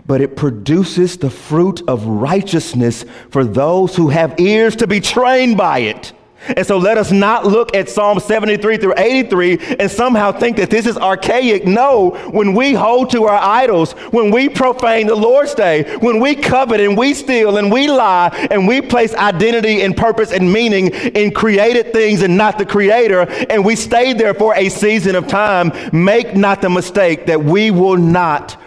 but 0.06 0.20
it 0.20 0.36
produces 0.36 1.16
the 1.16 1.30
fruit 1.30 1.80
of 1.88 2.04
righteousness 2.04 3.04
for 3.30 3.44
those 3.44 3.96
who 3.96 4.08
have 4.08 4.38
ears 4.38 4.76
to 4.76 4.86
be 4.86 5.00
trained 5.00 5.56
by 5.56 5.78
it. 5.78 6.12
And 6.48 6.66
so 6.66 6.76
let 6.76 6.98
us 6.98 7.12
not 7.12 7.46
look 7.46 7.74
at 7.74 7.88
Psalm 7.88 8.18
73 8.18 8.76
through 8.76 8.94
83 8.96 9.76
and 9.78 9.90
somehow 9.90 10.32
think 10.32 10.56
that 10.56 10.70
this 10.70 10.86
is 10.86 10.96
archaic. 10.96 11.66
No, 11.66 12.10
when 12.30 12.54
we 12.54 12.72
hold 12.74 13.10
to 13.10 13.24
our 13.24 13.38
idols, 13.38 13.92
when 14.10 14.30
we 14.30 14.48
profane 14.48 15.06
the 15.06 15.14
Lord's 15.14 15.54
day, 15.54 15.96
when 15.98 16.20
we 16.20 16.34
covet 16.34 16.80
and 16.80 16.96
we 16.98 17.14
steal 17.14 17.56
and 17.58 17.70
we 17.70 17.88
lie 17.88 18.28
and 18.50 18.66
we 18.66 18.80
place 18.80 19.14
identity 19.14 19.82
and 19.82 19.96
purpose 19.96 20.32
and 20.32 20.52
meaning 20.52 20.88
in 20.88 21.32
created 21.32 21.92
things 21.92 22.22
and 22.22 22.36
not 22.36 22.58
the 22.58 22.66
creator, 22.66 23.20
and 23.48 23.64
we 23.64 23.76
stay 23.76 24.12
there 24.12 24.34
for 24.34 24.54
a 24.54 24.68
season 24.68 25.14
of 25.14 25.28
time, 25.28 25.72
make 25.92 26.34
not 26.34 26.60
the 26.60 26.70
mistake 26.70 27.26
that 27.26 27.44
we 27.44 27.70
will 27.70 27.96
not 27.96 28.60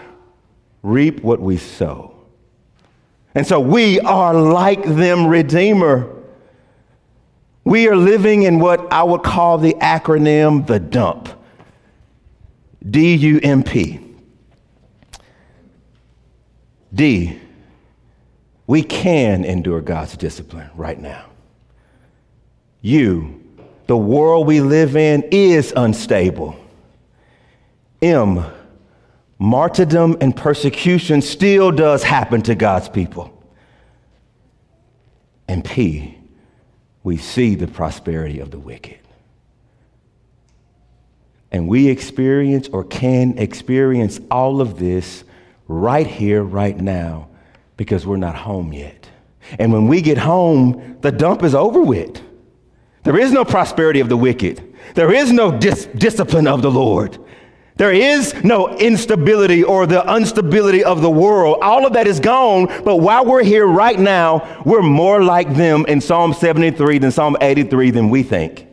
reap 0.81 1.21
what 1.23 1.41
we 1.41 1.57
sow. 1.57 2.15
And 3.33 3.45
so 3.45 3.59
we 3.59 3.99
are 3.99 4.33
like 4.33 4.83
them, 4.83 5.27
Redeemer. 5.27 6.14
We 7.65 7.89
are 7.89 7.95
living 7.95 8.43
in 8.43 8.59
what 8.59 8.93
I 8.93 9.03
would 9.03 9.23
call 9.23 9.57
the 9.57 9.73
acronym 9.73 10.65
the 10.65 10.79
dump 10.79 11.29
D 12.87 13.15
U 13.15 13.39
M 13.41 13.63
P. 13.63 13.99
D, 16.93 17.39
we 18.67 18.83
can 18.83 19.43
endure 19.43 19.81
God's 19.81 20.15
discipline 20.15 20.69
right 20.75 20.99
now. 20.99 21.25
U, 22.81 23.43
the 23.87 23.97
world 23.97 24.47
we 24.47 24.61
live 24.61 24.95
in 24.95 25.23
is 25.31 25.73
unstable. 25.75 26.55
M, 28.01 28.45
martyrdom 29.39 30.17
and 30.21 30.35
persecution 30.37 31.21
still 31.21 31.71
does 31.71 32.03
happen 32.03 32.43
to 32.43 32.53
God's 32.53 32.87
people. 32.87 33.43
And 35.47 35.65
P, 35.65 36.17
we 37.05 37.17
see 37.17 37.53
the 37.53 37.67
prosperity 37.67 38.39
of 38.39 38.49
the 38.49 38.57
wicked. 38.57 38.97
And 41.51 41.67
we 41.67 41.87
experience 41.87 42.67
or 42.67 42.83
can 42.83 43.37
experience 43.37 44.19
all 44.31 44.59
of 44.59 44.79
this 44.79 45.23
right 45.67 46.07
here, 46.07 46.41
right 46.41 46.75
now, 46.75 47.29
because 47.77 48.07
we're 48.07 48.17
not 48.17 48.35
home 48.35 48.73
yet. 48.73 49.07
And 49.59 49.71
when 49.71 49.87
we 49.87 50.01
get 50.01 50.17
home, 50.17 50.97
the 51.01 51.11
dump 51.11 51.43
is 51.43 51.53
over 51.53 51.79
with. 51.79 52.19
There 53.03 53.19
is 53.19 53.31
no 53.31 53.45
prosperity 53.45 53.99
of 53.99 54.09
the 54.09 54.17
wicked. 54.17 54.73
There 54.95 55.13
is 55.13 55.31
no 55.31 55.55
dis- 55.55 55.85
discipline 55.85 56.47
of 56.47 56.63
the 56.63 56.71
Lord. 56.71 57.19
There 57.77 57.91
is 57.91 58.33
no 58.43 58.69
instability 58.77 59.63
or 59.63 59.85
the 59.85 60.01
instability 60.15 60.83
of 60.83 61.01
the 61.01 61.09
world. 61.09 61.57
All 61.61 61.85
of 61.85 61.93
that 61.93 62.07
is 62.07 62.21
gone. 62.21 62.67
But 62.85 62.97
while 62.97 63.25
we're 63.25 63.43
here 63.43 63.67
right 63.67 63.99
now, 63.99 64.61
we're 64.65 64.81
more 64.81 65.21
like 65.23 65.53
them 65.55 65.85
in 65.87 65.99
Psalm 65.99 66.33
73 66.33 66.99
than 66.99 67.11
Psalm 67.11 67.35
83 67.41 67.91
than 67.91 68.09
we 68.09 68.23
think. 68.23 68.67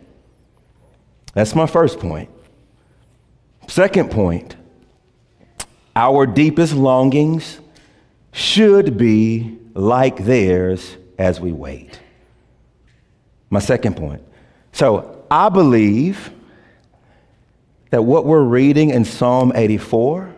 That's 1.35 1.55
my 1.55 1.67
first 1.67 1.99
point. 1.99 2.31
Second 3.67 4.11
point 4.11 4.57
our 5.95 6.27
deepest 6.27 6.73
longings 6.73 7.61
should 8.33 8.97
be 8.97 9.59
like 9.75 10.25
theirs 10.25 10.97
as 11.19 11.39
we 11.39 11.53
wait. 11.53 12.01
My 13.51 13.61
second 13.61 13.97
point. 13.97 14.23
So 14.73 15.27
I 15.31 15.51
believe 15.51 16.31
that 17.93 18.03
what 18.03 18.25
we're 18.25 18.43
reading 18.43 18.89
in 18.89 19.05
Psalm 19.05 19.53
84, 19.55 20.35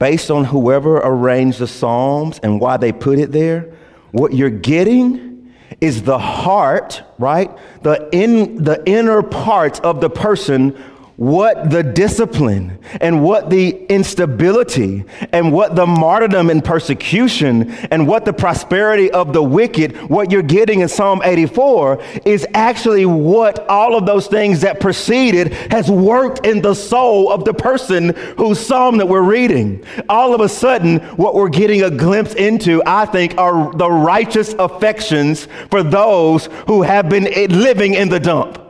based 0.00 0.28
on 0.28 0.44
whoever 0.44 0.96
arranged 0.96 1.60
the 1.60 1.68
Psalms 1.68 2.40
and 2.42 2.60
why 2.60 2.76
they 2.76 2.90
put 2.90 3.20
it 3.20 3.30
there, 3.30 3.72
what 4.10 4.34
you're 4.34 4.50
getting 4.50 5.54
is 5.80 6.02
the 6.02 6.18
heart, 6.18 7.00
right? 7.16 7.48
The, 7.84 8.08
in, 8.10 8.64
the 8.64 8.82
inner 8.86 9.22
parts 9.22 9.78
of 9.78 10.00
the 10.00 10.10
person 10.10 10.76
what 11.16 11.70
the 11.70 11.82
discipline 11.82 12.76
and 13.00 13.22
what 13.22 13.48
the 13.48 13.86
instability 13.86 15.04
and 15.32 15.52
what 15.52 15.76
the 15.76 15.86
martyrdom 15.86 16.50
and 16.50 16.64
persecution 16.64 17.70
and 17.90 18.06
what 18.06 18.24
the 18.24 18.32
prosperity 18.32 19.10
of 19.12 19.32
the 19.32 19.42
wicked, 19.42 19.96
what 20.10 20.32
you're 20.32 20.42
getting 20.42 20.80
in 20.80 20.88
Psalm 20.88 21.22
84 21.24 22.02
is 22.24 22.46
actually 22.52 23.06
what 23.06 23.68
all 23.68 23.96
of 23.96 24.06
those 24.06 24.26
things 24.26 24.62
that 24.62 24.80
preceded 24.80 25.52
has 25.70 25.88
worked 25.88 26.44
in 26.44 26.62
the 26.62 26.74
soul 26.74 27.30
of 27.30 27.44
the 27.44 27.54
person 27.54 28.14
whose 28.36 28.58
psalm 28.58 28.96
that 28.96 29.06
we're 29.06 29.22
reading. 29.22 29.84
All 30.08 30.34
of 30.34 30.40
a 30.40 30.48
sudden, 30.48 30.98
what 31.16 31.34
we're 31.34 31.48
getting 31.48 31.82
a 31.82 31.90
glimpse 31.90 32.34
into, 32.34 32.82
I 32.86 33.06
think, 33.06 33.38
are 33.38 33.72
the 33.72 33.90
righteous 33.90 34.54
affections 34.54 35.46
for 35.70 35.82
those 35.82 36.46
who 36.66 36.82
have 36.82 37.08
been 37.08 37.24
living 37.50 37.94
in 37.94 38.08
the 38.08 38.18
dump. 38.18 38.60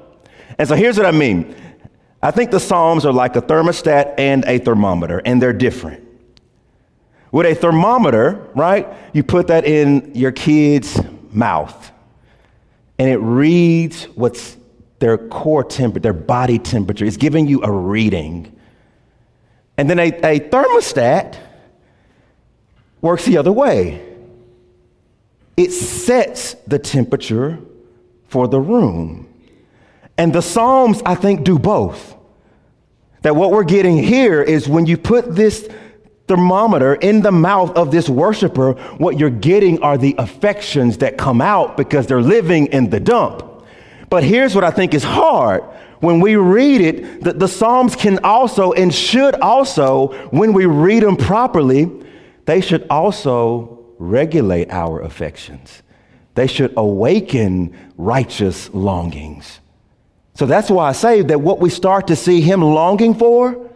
And 0.59 0.69
so 0.69 0.75
here's 0.75 0.97
what 0.97 1.07
I 1.07 1.11
mean. 1.11 1.55
I 2.25 2.31
think 2.31 2.51
the 2.51 2.59
Psalms 2.59 3.05
are 3.05 3.13
like 3.13 3.37
a 3.37 3.43
thermostat 3.43 4.15
and 4.17 4.47
a 4.47 4.57
thermometer, 4.57 5.21
and 5.27 5.43
they're 5.43 5.53
different. 5.53 6.09
With 7.31 7.45
a 7.45 7.55
thermometer, 7.55 8.49
right, 8.55 8.89
you 9.13 9.23
put 9.23 9.49
that 9.49 9.67
in 9.67 10.15
your 10.15 10.33
kid's 10.33 10.99
mouth, 11.33 11.93
and 12.99 13.11
it 13.11 13.19
reads 13.19 14.05
what's 14.15 14.57
their 15.01 15.19
core 15.19 15.65
temperature, 15.65 16.01
their 16.01 16.13
body 16.15 16.59
temperature. 16.59 17.05
It's 17.05 17.19
giving 17.19 17.47
you 17.47 17.63
a 17.63 17.71
reading. 17.71 18.59
And 19.77 19.91
then 19.91 19.99
a, 19.99 20.09
a 20.09 20.41
thermostat 20.41 21.37
works 23.03 23.27
the 23.27 23.37
other 23.37 23.53
way. 23.53 24.03
It 25.59 25.73
sets 25.73 26.55
the 26.67 26.79
temperature 26.79 27.59
for 28.29 28.49
the 28.49 28.61
room. 28.61 29.29
And 30.17 30.33
the 30.33 30.43
Psalms, 30.43 31.03
I 31.05 31.15
think, 31.15 31.45
do 31.45 31.59
both. 31.59 32.17
That 33.23 33.37
what 33.37 33.51
we're 33.51 33.65
getting 33.65 33.97
here 33.97 34.43
is 34.43 34.69
when 34.69 34.87
you 34.87 34.97
put 34.97 35.35
this 35.35 35.69
thermometer 36.27 36.95
in 36.95 37.23
the 37.23 37.33
mouth 37.33 37.71
of 37.77 37.91
this 37.91 38.09
worshiper, 38.09 38.73
what 38.99 39.19
you're 39.19 39.31
getting 39.31 39.83
are 39.83 39.99
the 39.99 40.15
affections 40.19 40.99
that 40.99 41.19
come 41.19 41.41
out 41.41 41.77
because 41.77 42.07
they're 42.07 42.23
living 42.23 42.67
in 42.67 42.91
the 42.91 43.01
dump. 43.01 43.43
But 44.09 44.25
here's 44.25 44.55
what 44.55 44.65
I 44.65 44.71
think 44.71 44.95
is 44.95 45.03
hard 45.03 45.63
when 46.01 46.21
we 46.21 46.37
read 46.37 46.83
it, 46.83 47.25
the, 47.25 47.33
the 47.33 47.49
Psalms 47.49 47.97
can 47.97 48.19
also 48.23 48.73
and 48.73 48.95
should 48.95 49.35
also, 49.37 50.09
when 50.29 50.53
we 50.53 50.67
read 50.67 51.03
them 51.03 51.17
properly, 51.17 51.91
they 52.45 52.61
should 52.61 52.87
also 52.91 53.87
regulate 53.99 54.71
our 54.71 55.01
affections. 55.01 55.83
They 56.35 56.47
should 56.47 56.75
awaken 56.77 57.75
righteous 57.97 58.69
longings. 58.75 59.61
So 60.35 60.47
that's 60.47 60.71
why 60.71 60.89
I 60.89 60.93
say 60.93 61.23
that 61.23 61.41
what 61.41 61.61
we 61.61 61.71
start 61.71 62.09
to 62.09 62.17
see 62.17 62.41
him 62.41 62.61
longing 62.61 63.15
for, 63.15 63.71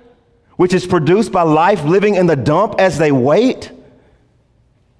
which 0.57 0.75
is 0.75 0.87
produced 0.87 1.31
by 1.31 1.43
life 1.43 1.85
living 1.85 2.17
in 2.17 2.27
the 2.27 2.37
dump 2.37 2.77
as 2.79 2.99
they 2.99 3.13
wait, 3.13 3.71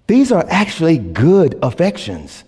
these 0.07 0.31
are 0.31 0.45
actually 0.49 0.99
good 0.99 1.59
affections. 1.63 2.45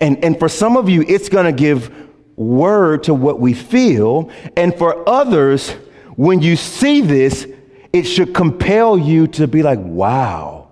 And, 0.00 0.22
and 0.24 0.38
for 0.38 0.48
some 0.48 0.76
of 0.76 0.88
you, 0.88 1.04
it's 1.06 1.28
going 1.28 1.46
to 1.46 1.52
give 1.52 1.94
word 2.36 3.04
to 3.04 3.14
what 3.14 3.40
we 3.40 3.54
feel. 3.54 4.30
And 4.56 4.74
for 4.74 5.08
others, 5.08 5.70
when 6.16 6.40
you 6.40 6.56
see 6.56 7.00
this, 7.00 7.46
it 7.92 8.04
should 8.04 8.34
compel 8.34 8.98
you 8.98 9.26
to 9.28 9.46
be 9.46 9.62
like, 9.62 9.78
wow, 9.78 10.68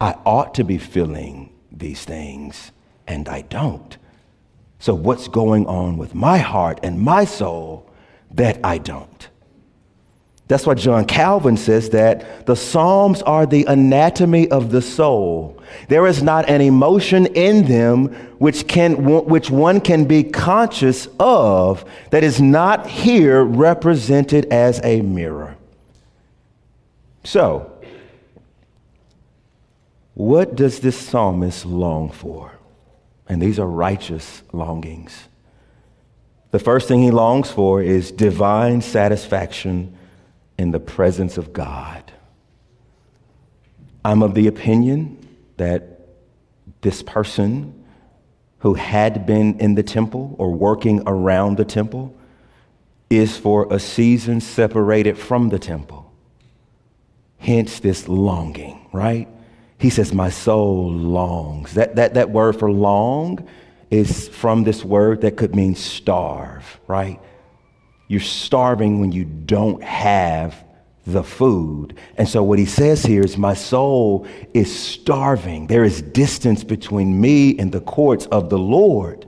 I 0.00 0.16
ought 0.24 0.54
to 0.54 0.64
be 0.64 0.78
feeling 0.78 1.52
these 1.70 2.04
things, 2.04 2.72
and 3.06 3.28
I 3.28 3.42
don't. 3.42 3.96
So, 4.80 4.94
what's 4.94 5.28
going 5.28 5.66
on 5.66 5.98
with 5.98 6.14
my 6.14 6.38
heart 6.38 6.80
and 6.82 6.98
my 6.98 7.26
soul 7.26 7.88
that 8.30 8.58
I 8.64 8.78
don't? 8.78 9.28
That's 10.48 10.66
why 10.66 10.74
John 10.74 11.04
Calvin 11.04 11.58
says 11.58 11.90
that 11.90 12.46
the 12.46 12.56
Psalms 12.56 13.22
are 13.22 13.46
the 13.46 13.66
anatomy 13.66 14.50
of 14.50 14.72
the 14.72 14.82
soul. 14.82 15.62
There 15.88 16.06
is 16.06 16.22
not 16.22 16.48
an 16.48 16.60
emotion 16.60 17.26
in 17.26 17.66
them 17.66 18.06
which, 18.38 18.66
can, 18.66 19.04
which 19.04 19.50
one 19.50 19.80
can 19.80 20.06
be 20.06 20.24
conscious 20.24 21.06
of 21.20 21.84
that 22.10 22.24
is 22.24 22.40
not 22.40 22.88
here 22.88 23.44
represented 23.44 24.46
as 24.46 24.80
a 24.82 25.02
mirror. 25.02 25.56
So, 27.22 27.70
what 30.14 30.56
does 30.56 30.80
this 30.80 30.96
psalmist 30.98 31.66
long 31.66 32.10
for? 32.10 32.59
And 33.30 33.40
these 33.40 33.60
are 33.60 33.66
righteous 33.66 34.42
longings. 34.52 35.28
The 36.50 36.58
first 36.58 36.88
thing 36.88 37.00
he 37.00 37.12
longs 37.12 37.48
for 37.48 37.80
is 37.80 38.10
divine 38.10 38.80
satisfaction 38.80 39.96
in 40.58 40.72
the 40.72 40.80
presence 40.80 41.38
of 41.38 41.52
God. 41.52 42.10
I'm 44.04 44.24
of 44.24 44.34
the 44.34 44.48
opinion 44.48 45.16
that 45.58 46.00
this 46.80 47.04
person 47.04 47.84
who 48.58 48.74
had 48.74 49.26
been 49.26 49.60
in 49.60 49.76
the 49.76 49.84
temple 49.84 50.34
or 50.36 50.50
working 50.50 51.00
around 51.06 51.56
the 51.56 51.64
temple 51.64 52.12
is 53.10 53.36
for 53.36 53.72
a 53.72 53.78
season 53.78 54.40
separated 54.40 55.16
from 55.16 55.50
the 55.50 55.58
temple. 55.60 56.12
Hence 57.38 57.78
this 57.78 58.08
longing, 58.08 58.88
right? 58.92 59.28
He 59.80 59.90
says, 59.90 60.12
My 60.12 60.28
soul 60.28 60.92
longs. 60.92 61.74
That, 61.74 61.96
that, 61.96 62.14
that 62.14 62.30
word 62.30 62.58
for 62.58 62.70
long 62.70 63.48
is 63.90 64.28
from 64.28 64.62
this 64.62 64.84
word 64.84 65.22
that 65.22 65.36
could 65.36 65.56
mean 65.56 65.74
starve, 65.74 66.78
right? 66.86 67.20
You're 68.06 68.20
starving 68.20 69.00
when 69.00 69.10
you 69.10 69.24
don't 69.24 69.82
have 69.82 70.64
the 71.06 71.24
food. 71.24 71.96
And 72.16 72.28
so 72.28 72.42
what 72.42 72.58
he 72.58 72.66
says 72.66 73.04
here 73.04 73.22
is 73.22 73.36
my 73.36 73.54
soul 73.54 74.26
is 74.52 74.76
starving. 74.76 75.66
There 75.66 75.84
is 75.84 76.02
distance 76.02 76.62
between 76.62 77.20
me 77.20 77.58
and 77.58 77.72
the 77.72 77.80
courts 77.80 78.26
of 78.26 78.50
the 78.50 78.58
Lord. 78.58 79.26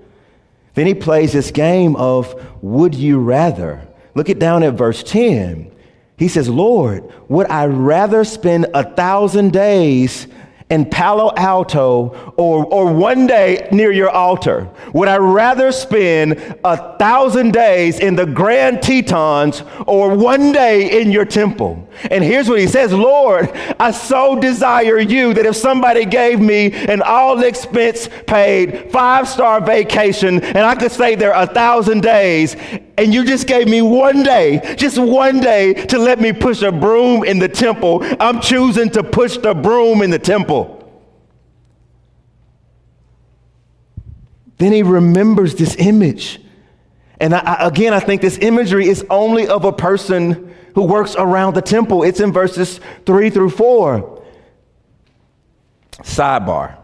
Then 0.74 0.86
he 0.86 0.94
plays 0.94 1.32
this 1.32 1.50
game 1.50 1.96
of 1.96 2.34
would 2.62 2.94
you 2.94 3.18
rather? 3.18 3.86
Look 4.14 4.28
it 4.28 4.38
down 4.38 4.62
at 4.62 4.74
verse 4.74 5.02
10. 5.02 5.70
He 6.18 6.28
says, 6.28 6.48
Lord, 6.48 7.10
would 7.28 7.48
I 7.48 7.66
rather 7.66 8.22
spend 8.24 8.66
a 8.74 8.84
thousand 8.84 9.52
days 9.52 10.26
in 10.72 10.86
Palo 10.86 11.30
Alto 11.36 12.32
or, 12.38 12.64
or 12.64 12.90
one 12.90 13.26
day 13.26 13.68
near 13.70 13.92
your 13.92 14.08
altar? 14.08 14.70
Would 14.94 15.06
I 15.06 15.18
rather 15.18 15.70
spend 15.70 16.32
a 16.64 16.96
thousand 16.96 17.52
days 17.52 18.00
in 18.00 18.16
the 18.16 18.24
Grand 18.24 18.82
Tetons 18.82 19.62
or 19.86 20.16
one 20.16 20.50
day 20.50 21.02
in 21.02 21.12
your 21.12 21.26
temple? 21.26 21.86
And 22.10 22.24
here's 22.24 22.48
what 22.48 22.58
he 22.58 22.66
says 22.66 22.92
Lord, 22.92 23.50
I 23.78 23.90
so 23.90 24.40
desire 24.40 24.98
you 24.98 25.34
that 25.34 25.44
if 25.44 25.56
somebody 25.56 26.06
gave 26.06 26.40
me 26.40 26.72
an 26.72 27.02
all 27.02 27.42
expense 27.42 28.08
paid 28.26 28.90
five 28.90 29.28
star 29.28 29.60
vacation 29.60 30.42
and 30.42 30.58
I 30.58 30.74
could 30.74 30.90
stay 30.90 31.16
there 31.16 31.32
a 31.34 31.46
thousand 31.46 32.00
days, 32.00 32.56
and 32.98 33.12
you 33.12 33.24
just 33.24 33.46
gave 33.46 33.68
me 33.68 33.82
one 33.82 34.22
day, 34.22 34.74
just 34.76 34.98
one 34.98 35.40
day 35.40 35.72
to 35.86 35.98
let 35.98 36.20
me 36.20 36.32
push 36.32 36.62
a 36.62 36.70
broom 36.70 37.24
in 37.24 37.38
the 37.38 37.48
temple, 37.48 38.04
I'm 38.20 38.40
choosing 38.40 38.90
to 38.90 39.02
push 39.02 39.38
the 39.38 39.54
broom 39.54 40.02
in 40.02 40.10
the 40.10 40.18
temple. 40.18 40.78
Then 44.58 44.72
he 44.72 44.82
remembers 44.82 45.54
this 45.54 45.74
image. 45.76 46.40
And 47.18 47.34
I, 47.34 47.66
again, 47.66 47.94
I 47.94 48.00
think 48.00 48.20
this 48.20 48.38
imagery 48.38 48.88
is 48.88 49.04
only 49.10 49.48
of 49.48 49.64
a 49.64 49.72
person 49.72 50.54
who 50.74 50.84
works 50.84 51.14
around 51.16 51.54
the 51.54 51.62
temple. 51.62 52.02
It's 52.02 52.20
in 52.20 52.32
verses 52.32 52.80
three 53.06 53.30
through 53.30 53.50
four. 53.50 54.22
Sidebar. 55.98 56.76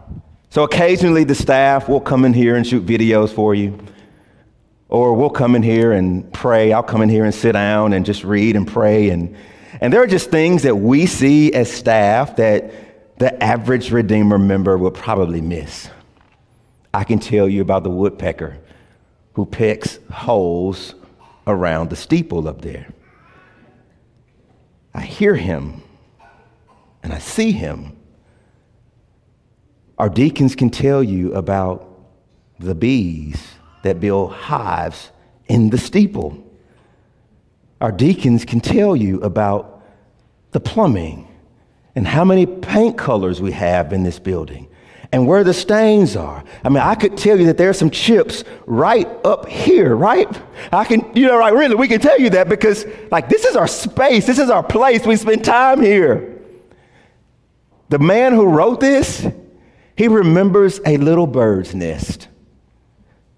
So 0.49 0.63
occasionally 0.63 1.23
the 1.23 1.35
staff 1.35 1.87
will 1.87 2.01
come 2.01 2.25
in 2.25 2.33
here 2.33 2.55
and 2.55 2.65
shoot 2.65 2.85
videos 2.85 3.31
for 3.31 3.53
you. 3.53 3.77
Or 4.89 5.13
we'll 5.13 5.29
come 5.29 5.55
in 5.55 5.61
here 5.61 5.91
and 5.91 6.31
pray. 6.33 6.73
I'll 6.73 6.83
come 6.83 7.03
in 7.03 7.09
here 7.09 7.23
and 7.23 7.33
sit 7.33 7.51
down 7.51 7.93
and 7.93 8.05
just 8.05 8.23
read 8.23 8.55
and 8.55 8.67
pray. 8.67 9.11
And, 9.11 9.35
and 9.79 9.93
there 9.93 10.01
are 10.01 10.07
just 10.07 10.31
things 10.31 10.63
that 10.63 10.75
we 10.75 11.05
see 11.05 11.53
as 11.53 11.71
staff 11.71 12.35
that 12.37 13.17
the 13.19 13.41
average 13.43 13.91
Redeemer 13.91 14.39
member 14.39 14.77
will 14.77 14.91
probably 14.91 15.41
miss. 15.41 15.89
I 16.91 17.03
can 17.03 17.19
tell 17.19 17.47
you 17.47 17.61
about 17.61 17.83
the 17.83 17.91
woodpecker 17.91 18.57
who 19.33 19.45
pecks 19.45 19.99
holes 20.11 20.95
around 21.45 21.91
the 21.91 21.95
steeple 21.95 22.47
up 22.47 22.61
there. 22.61 22.87
I 24.93 25.01
hear 25.01 25.35
him 25.35 25.83
and 27.03 27.13
I 27.13 27.19
see 27.19 27.51
him. 27.51 27.95
Our 29.99 30.09
deacons 30.09 30.55
can 30.55 30.71
tell 30.71 31.03
you 31.03 31.33
about 31.33 31.85
the 32.57 32.73
bees 32.73 33.58
that 33.83 33.99
build 33.99 34.33
hives 34.33 35.11
in 35.47 35.69
the 35.69 35.77
steeple. 35.77 36.43
Our 37.81 37.91
deacons 37.91 38.45
can 38.45 38.59
tell 38.59 38.95
you 38.95 39.21
about 39.21 39.83
the 40.51 40.59
plumbing 40.59 41.27
and 41.95 42.07
how 42.07 42.23
many 42.23 42.45
paint 42.45 42.97
colors 42.97 43.41
we 43.41 43.51
have 43.51 43.93
in 43.93 44.03
this 44.03 44.19
building 44.19 44.67
and 45.11 45.25
where 45.27 45.43
the 45.43 45.53
stains 45.53 46.15
are. 46.15 46.43
I 46.63 46.69
mean, 46.69 46.83
I 46.83 46.95
could 46.95 47.17
tell 47.17 47.39
you 47.39 47.47
that 47.47 47.57
there 47.57 47.69
are 47.69 47.73
some 47.73 47.89
chips 47.89 48.43
right 48.67 49.07
up 49.25 49.47
here, 49.47 49.95
right? 49.95 50.27
I 50.71 50.85
can, 50.85 51.09
you 51.15 51.25
know, 51.25 51.37
right, 51.37 51.53
really, 51.53 51.75
we 51.75 51.87
can 51.87 51.99
tell 51.99 52.19
you 52.19 52.29
that 52.31 52.47
because, 52.47 52.85
like, 53.11 53.27
this 53.27 53.45
is 53.45 53.55
our 53.55 53.67
space, 53.67 54.27
this 54.27 54.37
is 54.37 54.49
our 54.49 54.61
place, 54.61 55.05
we 55.05 55.15
spend 55.15 55.43
time 55.43 55.81
here. 55.81 56.39
The 57.89 57.99
man 57.99 58.33
who 58.33 58.45
wrote 58.45 58.79
this, 58.79 59.25
he 59.95 60.07
remembers 60.07 60.79
a 60.85 60.97
little 60.97 61.25
bird's 61.25 61.73
nest 61.73 62.27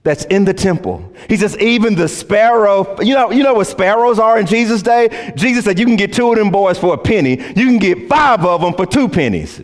that's 0.03 0.25
in 0.25 0.45
the 0.45 0.53
temple. 0.53 1.13
He 1.29 1.37
says, 1.37 1.57
even 1.59 1.95
the 1.95 2.07
sparrow, 2.07 2.99
you 3.01 3.13
know, 3.13 3.31
you 3.31 3.43
know 3.43 3.53
what 3.53 3.67
sparrows 3.67 4.17
are 4.17 4.39
in 4.39 4.47
Jesus' 4.47 4.81
day? 4.81 5.33
Jesus 5.35 5.65
said, 5.65 5.77
you 5.77 5.85
can 5.85 5.95
get 5.95 6.13
two 6.13 6.31
of 6.31 6.37
them 6.37 6.49
boys 6.49 6.79
for 6.79 6.93
a 6.93 6.97
penny, 6.97 7.31
you 7.55 7.65
can 7.67 7.77
get 7.77 8.09
five 8.09 8.43
of 8.43 8.61
them 8.61 8.73
for 8.73 8.85
two 8.85 9.07
pennies. 9.07 9.61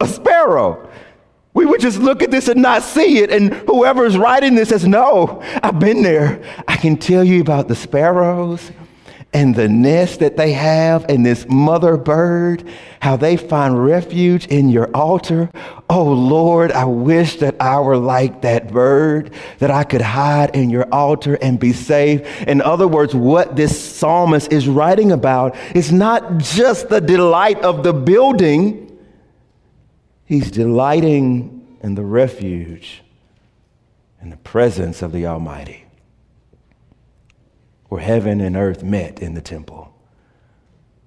A 0.00 0.06
sparrow. 0.06 0.90
We 1.54 1.66
would 1.66 1.80
just 1.80 1.98
look 1.98 2.22
at 2.22 2.30
this 2.30 2.48
and 2.48 2.62
not 2.62 2.82
see 2.82 3.18
it. 3.18 3.30
And 3.30 3.52
whoever 3.52 4.06
is 4.06 4.16
writing 4.16 4.54
this 4.54 4.70
says, 4.70 4.86
No, 4.86 5.42
I've 5.62 5.78
been 5.78 6.02
there. 6.02 6.42
I 6.66 6.76
can 6.76 6.96
tell 6.96 7.22
you 7.22 7.42
about 7.42 7.68
the 7.68 7.74
sparrows 7.74 8.70
and 9.34 9.54
the 9.54 9.68
nest 9.68 10.20
that 10.20 10.36
they 10.36 10.52
have 10.52 11.06
and 11.08 11.24
this 11.24 11.46
mother 11.48 11.96
bird, 11.96 12.68
how 13.00 13.16
they 13.16 13.36
find 13.36 13.82
refuge 13.82 14.46
in 14.46 14.68
your 14.68 14.94
altar. 14.94 15.50
Oh 15.88 16.12
Lord, 16.12 16.70
I 16.70 16.84
wish 16.84 17.36
that 17.38 17.60
I 17.60 17.80
were 17.80 17.96
like 17.96 18.42
that 18.42 18.70
bird, 18.70 19.32
that 19.58 19.70
I 19.70 19.84
could 19.84 20.02
hide 20.02 20.54
in 20.54 20.68
your 20.68 20.86
altar 20.92 21.38
and 21.40 21.58
be 21.58 21.72
safe. 21.72 22.42
In 22.42 22.60
other 22.60 22.86
words, 22.86 23.14
what 23.14 23.56
this 23.56 23.78
psalmist 23.78 24.52
is 24.52 24.68
writing 24.68 25.12
about 25.12 25.56
is 25.74 25.90
not 25.90 26.38
just 26.38 26.90
the 26.90 27.00
delight 27.00 27.60
of 27.62 27.82
the 27.82 27.94
building, 27.94 28.98
he's 30.26 30.50
delighting 30.50 31.78
in 31.82 31.94
the 31.94 32.04
refuge 32.04 33.02
and 34.20 34.30
the 34.30 34.36
presence 34.36 35.00
of 35.00 35.12
the 35.12 35.26
Almighty 35.26 35.86
where 37.92 38.00
heaven 38.00 38.40
and 38.40 38.56
earth 38.56 38.82
met 38.82 39.20
in 39.20 39.34
the 39.34 39.42
temple, 39.42 39.94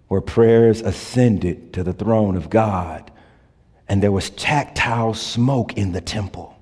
where 0.08 0.22
prayers 0.22 0.82
ascended 0.82 1.74
to 1.74 1.82
the 1.82 1.94
throne 1.94 2.38
of 2.38 2.48
God, 2.48 3.10
and 3.88 4.04
there 4.04 4.12
was 4.12 4.30
tactile 4.30 5.16
smoke 5.16 5.74
in 5.74 5.94
the 5.94 6.00
temple. 6.00 6.55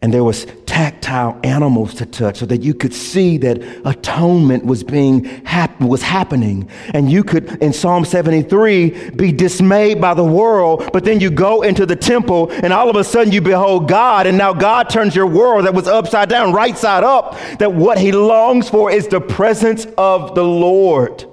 And 0.00 0.14
there 0.14 0.22
was 0.22 0.46
tactile 0.64 1.40
animals 1.42 1.92
to 1.94 2.06
touch 2.06 2.36
so 2.38 2.46
that 2.46 2.62
you 2.62 2.72
could 2.72 2.94
see 2.94 3.36
that 3.38 3.60
atonement 3.84 4.64
was 4.64 4.84
being 4.84 5.24
hap- 5.44 5.80
was 5.80 6.02
happening. 6.02 6.70
And 6.94 7.10
you 7.10 7.24
could 7.24 7.60
in 7.60 7.72
psalm 7.72 8.04
73 8.04 9.10
be 9.10 9.32
dismayed 9.32 10.00
by 10.00 10.14
the 10.14 10.24
world 10.24 10.88
but 10.92 11.04
then 11.04 11.18
you 11.18 11.30
go 11.30 11.62
into 11.62 11.84
the 11.84 11.96
temple 11.96 12.50
and 12.50 12.72
all 12.72 12.88
of 12.88 12.94
a 12.94 13.02
sudden 13.02 13.32
you 13.32 13.40
behold 13.40 13.88
god 13.88 14.26
and 14.26 14.38
now 14.38 14.52
god 14.52 14.88
turns 14.88 15.16
your 15.16 15.26
world 15.26 15.66
that 15.66 15.74
was 15.74 15.88
upside 15.88 16.28
down 16.28 16.52
right 16.52 16.78
side 16.78 17.02
up 17.02 17.36
that 17.58 17.72
what 17.72 17.98
he 17.98 18.12
longs 18.12 18.68
for 18.68 18.90
is 18.90 19.08
the 19.08 19.20
presence 19.20 19.86
of 19.96 20.34
the 20.36 20.44
lord. 20.44 21.24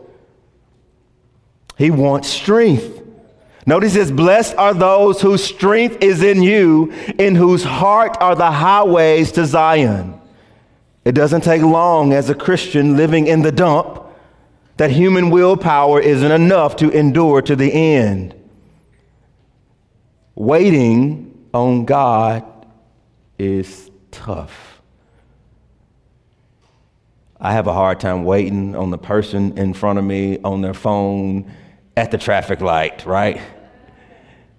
He 1.77 1.91
wants 1.91 2.29
strength 2.29 3.04
Notice 3.65 3.93
this 3.93 4.11
blessed 4.11 4.55
are 4.55 4.73
those 4.73 5.21
whose 5.21 5.43
strength 5.43 5.97
is 6.01 6.21
in 6.21 6.43
you, 6.43 6.91
in 7.17 7.33
whose 7.33 7.63
heart 7.63 8.15
are 8.19 8.35
the 8.35 8.51
highways 8.51 9.31
to 9.33 9.45
Zion. 9.45 10.19
It 11.03 11.13
doesn't 11.13 11.41
take 11.41 11.61
long 11.61 12.13
as 12.13 12.29
a 12.29 12.35
Christian 12.35 12.95
living 12.95 13.27
in 13.27 13.41
the 13.41 13.51
dump 13.51 14.03
that 14.77 14.91
human 14.91 15.29
willpower 15.29 15.99
isn't 15.99 16.31
enough 16.31 16.75
to 16.77 16.89
endure 16.91 17.41
to 17.41 17.55
the 17.55 17.71
end. 17.71 18.35
Waiting 20.35 21.47
on 21.53 21.85
God 21.85 22.43
is 23.39 23.89
tough. 24.11 24.81
I 27.39 27.53
have 27.53 27.67
a 27.67 27.73
hard 27.73 27.99
time 27.99 28.25
waiting 28.25 28.75
on 28.75 28.91
the 28.91 28.97
person 28.97 29.57
in 29.57 29.73
front 29.73 29.99
of 29.99 30.05
me 30.05 30.39
on 30.43 30.61
their 30.61 30.73
phone 30.73 31.51
at 31.95 32.11
the 32.11 32.17
traffic 32.17 32.61
light, 32.61 33.05
right? 33.05 33.39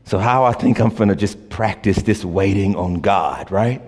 So, 0.06 0.18
how 0.18 0.44
I 0.44 0.52
think 0.52 0.78
I'm 0.78 0.94
going 0.94 1.08
to 1.08 1.16
just 1.16 1.48
practice 1.48 2.00
this 2.00 2.24
waiting 2.24 2.76
on 2.76 3.00
God, 3.00 3.50
right? 3.50 3.82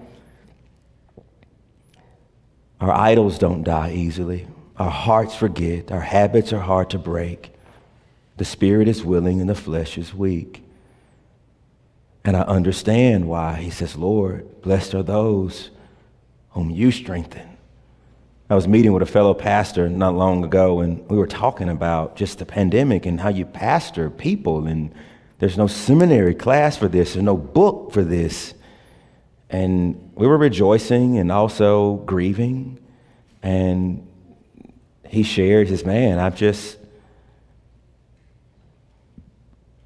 Our 2.80 2.90
idols 2.90 3.38
don't 3.38 3.62
die 3.62 3.92
easily. 3.92 4.48
Our 4.76 4.90
hearts 4.90 5.36
forget. 5.36 5.92
Our 5.92 6.00
habits 6.00 6.52
are 6.52 6.58
hard 6.58 6.90
to 6.90 6.98
break. 6.98 7.52
The 8.36 8.44
spirit 8.44 8.88
is 8.88 9.04
willing 9.04 9.40
and 9.40 9.48
the 9.48 9.54
flesh 9.54 9.96
is 9.96 10.12
weak. 10.12 10.64
And 12.24 12.36
I 12.36 12.42
understand 12.42 13.28
why 13.28 13.54
he 13.54 13.70
says, 13.70 13.96
Lord, 13.96 14.60
blessed 14.62 14.96
are 14.96 15.04
those 15.04 15.70
whom 16.50 16.68
you 16.68 16.90
strengthen. 16.90 17.48
I 18.50 18.56
was 18.56 18.66
meeting 18.66 18.92
with 18.92 19.02
a 19.04 19.06
fellow 19.06 19.34
pastor 19.34 19.88
not 19.88 20.16
long 20.16 20.42
ago, 20.42 20.80
and 20.80 21.08
we 21.08 21.16
were 21.16 21.26
talking 21.28 21.68
about 21.68 22.16
just 22.16 22.40
the 22.40 22.46
pandemic 22.46 23.06
and 23.06 23.20
how 23.20 23.28
you 23.28 23.44
pastor 23.44 24.10
people 24.10 24.66
and 24.66 24.92
there's 25.38 25.56
no 25.56 25.66
seminary 25.66 26.34
class 26.34 26.76
for 26.76 26.88
this, 26.88 27.14
there's 27.14 27.24
no 27.24 27.36
book 27.36 27.92
for 27.92 28.02
this. 28.02 28.54
And 29.50 30.12
we 30.14 30.26
were 30.26 30.36
rejoicing 30.36 31.18
and 31.18 31.32
also 31.32 31.96
grieving. 31.96 32.80
And 33.42 34.06
he 35.08 35.22
shared 35.22 35.68
his 35.68 35.84
man, 35.84 36.18
I've 36.18 36.36
just 36.36 36.76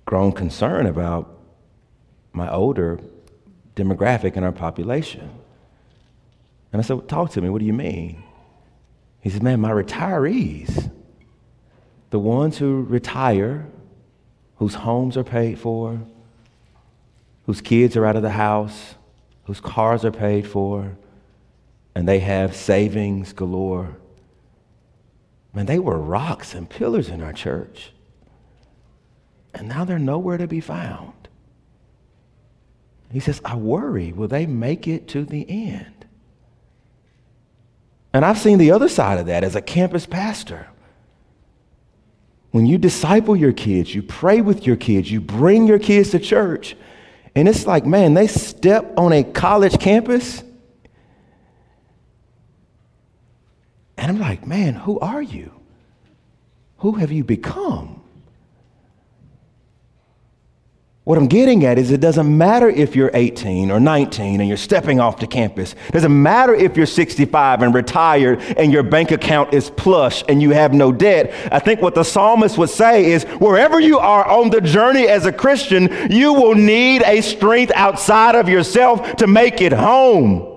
grown 0.05 0.33
concerned 0.33 0.89
about 0.89 1.39
my 2.33 2.51
older 2.51 2.99
demographic 3.77 4.37
in 4.37 4.45
our 4.45 4.53
population. 4.53 5.31
And 6.73 6.81
I 6.81 6.85
said, 6.85 6.95
well, 6.95 7.07
Talk 7.07 7.31
to 7.33 7.41
me, 7.41 7.51
what 7.51 7.61
do 7.61 7.67
you 7.67 7.73
mean? 7.73 8.23
He 9.21 9.31
said, 9.31 9.43
Man, 9.43 9.61
my 9.61 9.71
retirees, 9.71 10.91
the 12.11 12.19
ones 12.19 12.59
who 12.59 12.83
retire 12.83 13.67
whose 14.63 14.75
homes 14.75 15.17
are 15.17 15.25
paid 15.25 15.59
for, 15.59 16.01
whose 17.47 17.61
kids 17.61 17.97
are 17.97 18.07
out 18.07 18.15
of 18.15 18.23
the 18.23 18.31
house, 18.31 18.95
whose 19.43 19.59
cars 19.61 20.05
are 20.05 20.13
paid 20.13 20.47
for, 20.47 20.97
and 21.97 22.07
they 22.07 22.21
have 22.21 22.55
savings 22.55 23.33
galore. 23.33 23.97
Man, 25.53 25.67
they 25.67 25.81
were 25.81 25.99
rocks 25.99 26.55
and 26.55 26.71
pillars 26.71 27.09
in 27.09 27.21
our 27.21 27.33
church. 27.33 27.91
And 29.53 29.69
now 29.69 29.85
they're 29.85 29.99
nowhere 29.99 30.39
to 30.39 30.47
be 30.47 30.61
found. 30.61 31.27
He 33.11 33.19
says, 33.19 33.41
I 33.45 33.57
worry, 33.57 34.13
will 34.13 34.29
they 34.29 34.47
make 34.47 34.87
it 34.87 35.09
to 35.09 35.25
the 35.25 35.45
end? 35.51 36.07
And 38.13 38.25
I've 38.25 38.39
seen 38.39 38.59
the 38.59 38.71
other 38.71 38.89
side 38.89 39.19
of 39.19 39.27
that 39.27 39.43
as 39.43 39.57
a 39.57 39.61
campus 39.61 40.07
pastor. 40.07 40.69
When 42.53 42.67
you 42.67 42.79
disciple 42.79 43.35
your 43.35 43.53
kids, 43.53 43.95
you 43.95 44.03
pray 44.03 44.41
with 44.41 44.67
your 44.67 44.77
kids, 44.77 45.11
you 45.11 45.21
bring 45.21 45.67
your 45.67 45.79
kids 45.79 46.11
to 46.11 46.19
church, 46.19 46.77
and 47.35 47.49
it's 47.49 47.67
like, 47.67 47.85
man, 47.87 48.15
they 48.15 48.27
step 48.27 48.93
on 48.97 49.13
a 49.13 49.25
college 49.25 49.81
campus. 49.81 50.43
And 53.97 54.11
I'm 54.11 54.19
like, 54.19 54.47
man, 54.47 54.75
who 54.75 55.01
are 55.01 55.23
you? 55.23 55.51
Who 56.79 56.93
have 56.93 57.11
you 57.11 57.25
become? 57.25 57.92
What 61.05 61.19
I'm 61.19 61.27
getting 61.27 61.65
at 61.65 61.79
is 61.79 61.91
it 61.91 62.01
doesn't 62.01 62.39
matter 62.39 62.69
if 62.69 62.95
you're 62.95 63.11
18 63.13 63.73
or 63.73 63.81
19 63.81 64.39
and 64.41 64.49
you're 64.49 64.57
stepping 64.57 65.01
off 65.01 65.19
the 65.19 65.27
campus. 65.27 65.75
It 65.89 65.93
doesn't 65.93 66.23
matter 66.23 66.55
if 66.55 66.77
you're 66.77 66.87
65 66.87 67.63
and 67.63 67.75
retired 67.75 68.41
and 68.57 68.73
your 68.73 68.85
bank 68.85 69.11
account 69.11 69.53
is 69.53 69.69
plush 69.71 70.23
and 70.29 70.41
you 70.41 70.51
have 70.51 70.73
no 70.73 70.93
debt. 70.93 71.35
I 71.53 71.59
think 71.59 71.83
what 71.83 71.97
the 71.97 72.05
psalmist 72.05 72.57
would 72.57 72.71
say 72.71 73.11
is 73.11 73.25
wherever 73.41 73.81
you 73.81 73.99
are 73.99 74.25
on 74.25 74.51
the 74.51 74.61
journey 74.61 75.09
as 75.09 75.27
a 75.27 75.33
Christian, 75.33 75.89
you 76.09 76.35
will 76.35 76.55
need 76.55 77.03
a 77.03 77.21
strength 77.21 77.73
outside 77.75 78.37
of 78.37 78.49
yourself 78.49 79.17
to 79.17 79.27
make 79.27 79.61
it 79.61 79.73
home. 79.73 80.53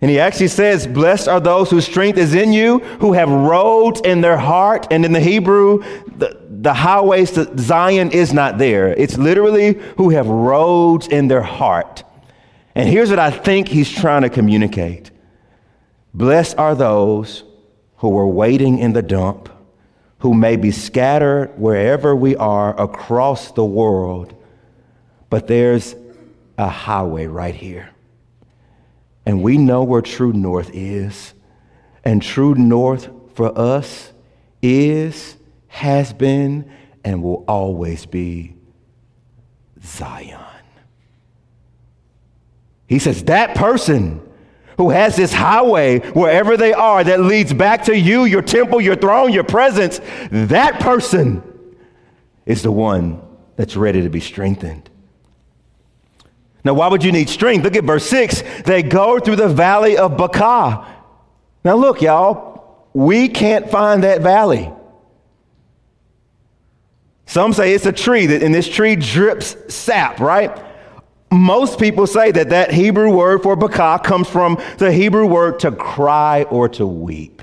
And 0.00 0.10
he 0.10 0.18
actually 0.20 0.48
says, 0.48 0.86
Blessed 0.86 1.28
are 1.28 1.40
those 1.40 1.70
whose 1.70 1.84
strength 1.84 2.18
is 2.18 2.34
in 2.34 2.52
you, 2.52 2.78
who 3.00 3.12
have 3.12 3.28
roads 3.28 4.00
in 4.02 4.20
their 4.20 4.38
heart. 4.38 4.86
And 4.90 5.04
in 5.04 5.12
the 5.12 5.20
Hebrew, 5.20 5.82
the, 6.16 6.37
the 6.62 6.74
highways 6.74 7.32
to 7.32 7.58
Zion 7.58 8.10
is 8.10 8.32
not 8.32 8.58
there. 8.58 8.88
It's 8.88 9.16
literally 9.16 9.74
who 9.96 10.10
have 10.10 10.26
roads 10.26 11.08
in 11.08 11.28
their 11.28 11.42
heart. 11.42 12.04
And 12.74 12.88
here's 12.88 13.10
what 13.10 13.18
I 13.18 13.30
think 13.30 13.68
he's 13.68 13.90
trying 13.90 14.22
to 14.22 14.30
communicate 14.30 15.10
Blessed 16.14 16.58
are 16.58 16.74
those 16.74 17.44
who 17.96 18.16
are 18.18 18.26
waiting 18.26 18.78
in 18.78 18.92
the 18.92 19.02
dump, 19.02 19.48
who 20.18 20.34
may 20.34 20.56
be 20.56 20.70
scattered 20.70 21.52
wherever 21.56 22.14
we 22.16 22.34
are 22.36 22.80
across 22.80 23.52
the 23.52 23.64
world, 23.64 24.34
but 25.30 25.46
there's 25.46 25.94
a 26.56 26.68
highway 26.68 27.26
right 27.26 27.54
here 27.54 27.90
and 29.28 29.42
we 29.42 29.58
know 29.58 29.84
where 29.84 30.00
true 30.00 30.32
north 30.32 30.70
is. 30.72 31.34
And 32.02 32.22
true 32.22 32.54
north 32.54 33.10
for 33.34 33.56
us 33.58 34.10
is, 34.62 35.36
has 35.78 36.12
been, 36.12 36.70
and 37.04 37.22
will 37.22 37.44
always 37.46 38.04
be 38.04 38.54
Zion. 39.82 40.40
He 42.88 42.98
says, 42.98 43.24
that 43.24 43.54
person 43.54 44.20
who 44.76 44.90
has 44.90 45.14
this 45.14 45.32
highway 45.32 46.00
wherever 46.10 46.56
they 46.56 46.72
are 46.72 47.04
that 47.04 47.20
leads 47.20 47.52
back 47.52 47.84
to 47.84 47.96
you, 47.96 48.24
your 48.24 48.42
temple, 48.42 48.80
your 48.80 48.96
throne, 48.96 49.32
your 49.32 49.44
presence, 49.44 50.00
that 50.32 50.80
person 50.80 51.42
is 52.44 52.62
the 52.62 52.72
one 52.72 53.20
that's 53.56 53.76
ready 53.76 54.02
to 54.02 54.08
be 54.08 54.20
strengthened. 54.20 54.90
Now, 56.64 56.74
why 56.74 56.88
would 56.88 57.04
you 57.04 57.12
need 57.12 57.28
strength? 57.28 57.62
Look 57.62 57.76
at 57.76 57.84
verse 57.84 58.06
6. 58.06 58.42
They 58.64 58.82
go 58.82 59.20
through 59.20 59.36
the 59.36 59.48
valley 59.48 59.96
of 59.96 60.16
Baca. 60.16 60.86
Now, 61.64 61.76
look, 61.76 62.02
y'all, 62.02 62.88
we 62.94 63.28
can't 63.28 63.70
find 63.70 64.02
that 64.02 64.22
valley. 64.22 64.72
Some 67.28 67.52
say 67.52 67.74
it's 67.74 67.84
a 67.84 67.92
tree, 67.92 68.24
that, 68.24 68.42
and 68.42 68.54
this 68.54 68.66
tree 68.66 68.96
drips 68.96 69.54
sap, 69.68 70.18
right? 70.18 70.50
Most 71.30 71.78
people 71.78 72.06
say 72.06 72.32
that 72.32 72.48
that 72.48 72.72
Hebrew 72.72 73.10
word 73.10 73.42
for 73.42 73.54
Baca 73.54 74.00
comes 74.02 74.26
from 74.26 74.58
the 74.78 74.90
Hebrew 74.90 75.26
word 75.26 75.60
to 75.60 75.70
cry 75.70 76.44
or 76.44 76.70
to 76.70 76.86
weep. 76.86 77.42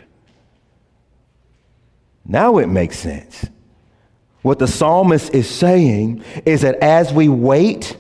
Now 2.26 2.58
it 2.58 2.66
makes 2.66 2.98
sense. 2.98 3.46
What 4.42 4.58
the 4.58 4.68
psalmist 4.68 5.36
is 5.36 5.48
saying 5.48 6.24
is 6.48 6.62
that 6.62 6.78
as 6.78 7.14
we 7.14 7.30
wait, 7.30 7.96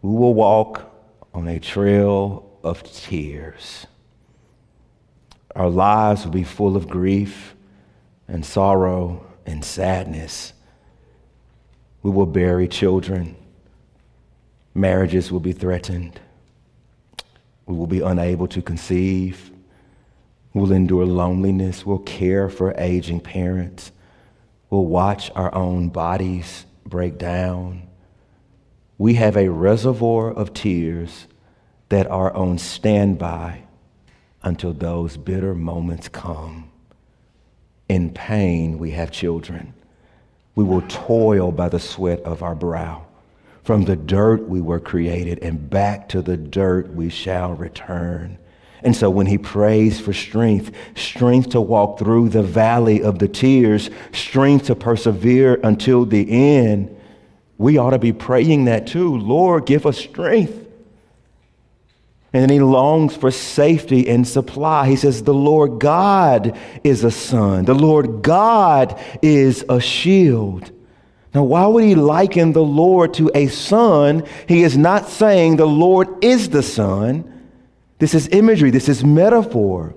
we 0.00 0.14
will 0.14 0.34
walk 0.34 0.88
on 1.34 1.48
a 1.48 1.58
trail 1.58 2.48
of 2.62 2.84
tears. 2.84 3.84
Our 5.56 5.68
lives 5.68 6.24
will 6.24 6.32
be 6.32 6.44
full 6.44 6.76
of 6.76 6.88
grief 6.88 7.56
and 8.32 8.46
sorrow 8.46 9.22
and 9.44 9.62
sadness. 9.62 10.54
We 12.02 12.10
will 12.10 12.26
bury 12.26 12.66
children. 12.66 13.36
Marriages 14.74 15.30
will 15.30 15.38
be 15.40 15.52
threatened. 15.52 16.18
We 17.66 17.76
will 17.76 17.86
be 17.86 18.00
unable 18.00 18.48
to 18.48 18.62
conceive. 18.62 19.50
We'll 20.54 20.72
endure 20.72 21.04
loneliness. 21.04 21.84
We'll 21.84 21.98
care 21.98 22.48
for 22.48 22.74
aging 22.78 23.20
parents. 23.20 23.92
We'll 24.70 24.86
watch 24.86 25.30
our 25.34 25.54
own 25.54 25.90
bodies 25.90 26.64
break 26.86 27.18
down. 27.18 27.86
we 28.96 29.14
have 29.14 29.36
a 29.36 29.48
reservoir 29.50 30.30
of 30.30 30.54
tears 30.54 31.26
that 31.90 32.06
are 32.10 32.32
on 32.34 32.56
standby 32.56 33.62
until 34.42 34.72
those 34.72 35.18
bitter 35.18 35.54
moments 35.54 36.08
come. 36.08 36.71
In 37.92 38.08
pain, 38.08 38.78
we 38.78 38.92
have 38.92 39.10
children. 39.10 39.74
We 40.54 40.64
will 40.64 40.80
toil 40.88 41.52
by 41.52 41.68
the 41.68 41.78
sweat 41.78 42.20
of 42.22 42.42
our 42.42 42.54
brow. 42.54 43.04
From 43.64 43.84
the 43.84 43.96
dirt 43.96 44.48
we 44.48 44.62
were 44.62 44.80
created, 44.80 45.40
and 45.40 45.68
back 45.68 46.08
to 46.08 46.22
the 46.22 46.38
dirt 46.38 46.88
we 46.94 47.10
shall 47.10 47.52
return. 47.52 48.38
And 48.82 48.96
so 48.96 49.10
when 49.10 49.26
he 49.26 49.36
prays 49.36 50.00
for 50.00 50.14
strength, 50.14 50.74
strength 50.96 51.50
to 51.50 51.60
walk 51.60 51.98
through 51.98 52.30
the 52.30 52.42
valley 52.42 53.02
of 53.02 53.18
the 53.18 53.28
tears, 53.28 53.90
strength 54.14 54.68
to 54.68 54.74
persevere 54.74 55.60
until 55.62 56.06
the 56.06 56.30
end, 56.30 56.98
we 57.58 57.76
ought 57.76 57.90
to 57.90 57.98
be 57.98 58.14
praying 58.14 58.64
that 58.64 58.86
too. 58.86 59.18
Lord, 59.18 59.66
give 59.66 59.84
us 59.84 59.98
strength. 59.98 60.61
And 62.32 62.42
then 62.42 62.48
he 62.48 62.60
longs 62.60 63.14
for 63.14 63.30
safety 63.30 64.08
and 64.08 64.26
supply. 64.26 64.88
He 64.88 64.96
says, 64.96 65.22
The 65.22 65.34
Lord 65.34 65.80
God 65.80 66.58
is 66.82 67.04
a 67.04 67.10
sun, 67.10 67.64
the 67.64 67.74
Lord 67.74 68.22
God 68.22 68.98
is 69.20 69.64
a 69.68 69.80
shield. 69.80 70.70
Now, 71.34 71.44
why 71.44 71.66
would 71.66 71.84
he 71.84 71.94
liken 71.94 72.52
the 72.52 72.62
Lord 72.62 73.14
to 73.14 73.30
a 73.34 73.46
sun? 73.46 74.26
He 74.46 74.62
is 74.64 74.76
not 74.76 75.08
saying 75.08 75.56
the 75.56 75.66
Lord 75.66 76.22
is 76.22 76.50
the 76.50 76.62
sun. 76.62 77.28
This 77.98 78.14
is 78.14 78.28
imagery, 78.28 78.70
this 78.70 78.88
is 78.88 79.02
metaphor. 79.02 79.94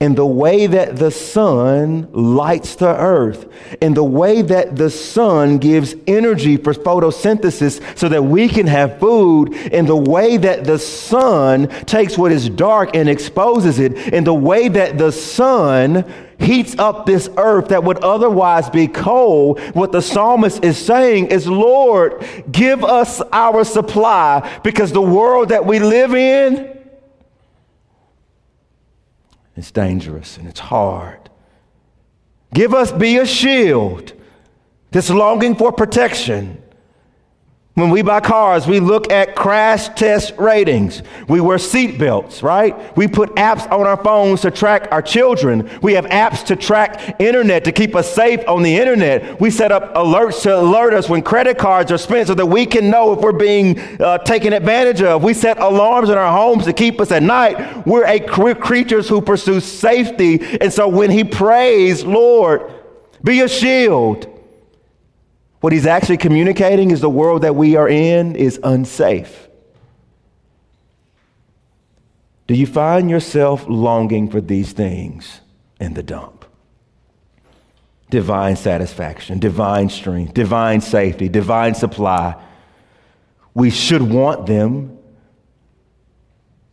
In 0.00 0.14
the 0.14 0.26
way 0.26 0.66
that 0.66 0.96
the 0.96 1.10
sun 1.10 2.08
lights 2.12 2.76
the 2.76 2.94
earth, 2.94 3.50
in 3.80 3.94
the 3.94 4.04
way 4.04 4.42
that 4.42 4.76
the 4.76 4.90
sun 4.90 5.58
gives 5.58 5.94
energy 6.06 6.56
for 6.56 6.72
photosynthesis 6.72 7.98
so 7.98 8.08
that 8.08 8.22
we 8.22 8.48
can 8.48 8.66
have 8.66 9.00
food, 9.00 9.54
in 9.54 9.86
the 9.86 9.96
way 9.96 10.36
that 10.36 10.64
the 10.64 10.78
sun 10.78 11.68
takes 11.86 12.16
what 12.16 12.30
is 12.30 12.48
dark 12.48 12.94
and 12.94 13.08
exposes 13.08 13.78
it, 13.78 13.96
in 14.12 14.24
the 14.24 14.34
way 14.34 14.68
that 14.68 14.98
the 14.98 15.10
sun 15.10 16.04
heats 16.38 16.78
up 16.78 17.04
this 17.04 17.28
earth 17.36 17.68
that 17.68 17.82
would 17.82 17.98
otherwise 18.04 18.70
be 18.70 18.86
cold, 18.86 19.58
what 19.74 19.90
the 19.90 20.02
psalmist 20.02 20.62
is 20.64 20.78
saying 20.78 21.26
is, 21.26 21.48
Lord, 21.48 22.24
give 22.52 22.84
us 22.84 23.20
our 23.32 23.64
supply 23.64 24.60
because 24.62 24.92
the 24.92 25.02
world 25.02 25.48
that 25.48 25.66
we 25.66 25.80
live 25.80 26.14
in 26.14 26.77
it's 29.58 29.70
dangerous 29.70 30.36
and 30.38 30.48
it's 30.48 30.60
hard. 30.60 31.30
Give 32.54 32.72
us 32.74 32.92
be 32.92 33.18
a 33.18 33.26
shield, 33.26 34.12
this 34.90 35.10
longing 35.10 35.56
for 35.56 35.72
protection. 35.72 36.62
When 37.78 37.90
we 37.90 38.02
buy 38.02 38.18
cars, 38.18 38.66
we 38.66 38.80
look 38.80 39.12
at 39.12 39.36
crash 39.36 39.88
test 39.90 40.34
ratings. 40.36 41.00
We 41.28 41.40
wear 41.40 41.58
seat 41.58 41.96
belts, 41.96 42.42
right? 42.42 42.74
We 42.96 43.06
put 43.06 43.36
apps 43.36 43.70
on 43.70 43.86
our 43.86 44.02
phones 44.02 44.40
to 44.40 44.50
track 44.50 44.88
our 44.90 45.00
children. 45.00 45.70
We 45.80 45.92
have 45.92 46.04
apps 46.06 46.44
to 46.46 46.56
track 46.56 47.20
internet 47.20 47.62
to 47.66 47.70
keep 47.70 47.94
us 47.94 48.12
safe 48.12 48.40
on 48.48 48.64
the 48.64 48.76
internet. 48.76 49.40
We 49.40 49.52
set 49.52 49.70
up 49.70 49.94
alerts 49.94 50.42
to 50.42 50.58
alert 50.58 50.92
us 50.92 51.08
when 51.08 51.22
credit 51.22 51.56
cards 51.56 51.92
are 51.92 51.98
spent 51.98 52.26
so 52.26 52.34
that 52.34 52.46
we 52.46 52.66
can 52.66 52.90
know 52.90 53.12
if 53.12 53.20
we're 53.20 53.30
being 53.30 53.78
uh, 54.00 54.18
taken 54.18 54.52
advantage 54.52 55.00
of. 55.00 55.22
We 55.22 55.32
set 55.32 55.60
alarms 55.60 56.08
in 56.08 56.18
our 56.18 56.36
homes 56.36 56.64
to 56.64 56.72
keep 56.72 57.00
us 57.00 57.12
at 57.12 57.22
night. 57.22 57.86
We're, 57.86 58.06
a, 58.06 58.26
we're 58.38 58.56
creatures 58.56 59.08
who 59.08 59.22
pursue 59.22 59.60
safety. 59.60 60.58
And 60.60 60.72
so 60.72 60.88
when 60.88 61.12
he 61.12 61.22
prays, 61.22 62.04
Lord, 62.04 62.72
be 63.22 63.42
a 63.42 63.48
shield 63.48 64.34
what 65.60 65.72
he's 65.72 65.86
actually 65.86 66.18
communicating 66.18 66.90
is 66.90 67.00
the 67.00 67.10
world 67.10 67.42
that 67.42 67.56
we 67.56 67.76
are 67.76 67.88
in 67.88 68.36
is 68.36 68.60
unsafe. 68.62 69.48
Do 72.46 72.54
you 72.54 72.66
find 72.66 73.10
yourself 73.10 73.66
longing 73.68 74.30
for 74.30 74.40
these 74.40 74.72
things 74.72 75.40
in 75.80 75.94
the 75.94 76.02
dump? 76.02 76.44
Divine 78.08 78.56
satisfaction, 78.56 79.38
divine 79.38 79.90
strength, 79.90 80.32
divine 80.32 80.80
safety, 80.80 81.28
divine 81.28 81.74
supply. 81.74 82.42
We 83.52 83.70
should 83.70 84.00
want 84.00 84.46
them 84.46 84.98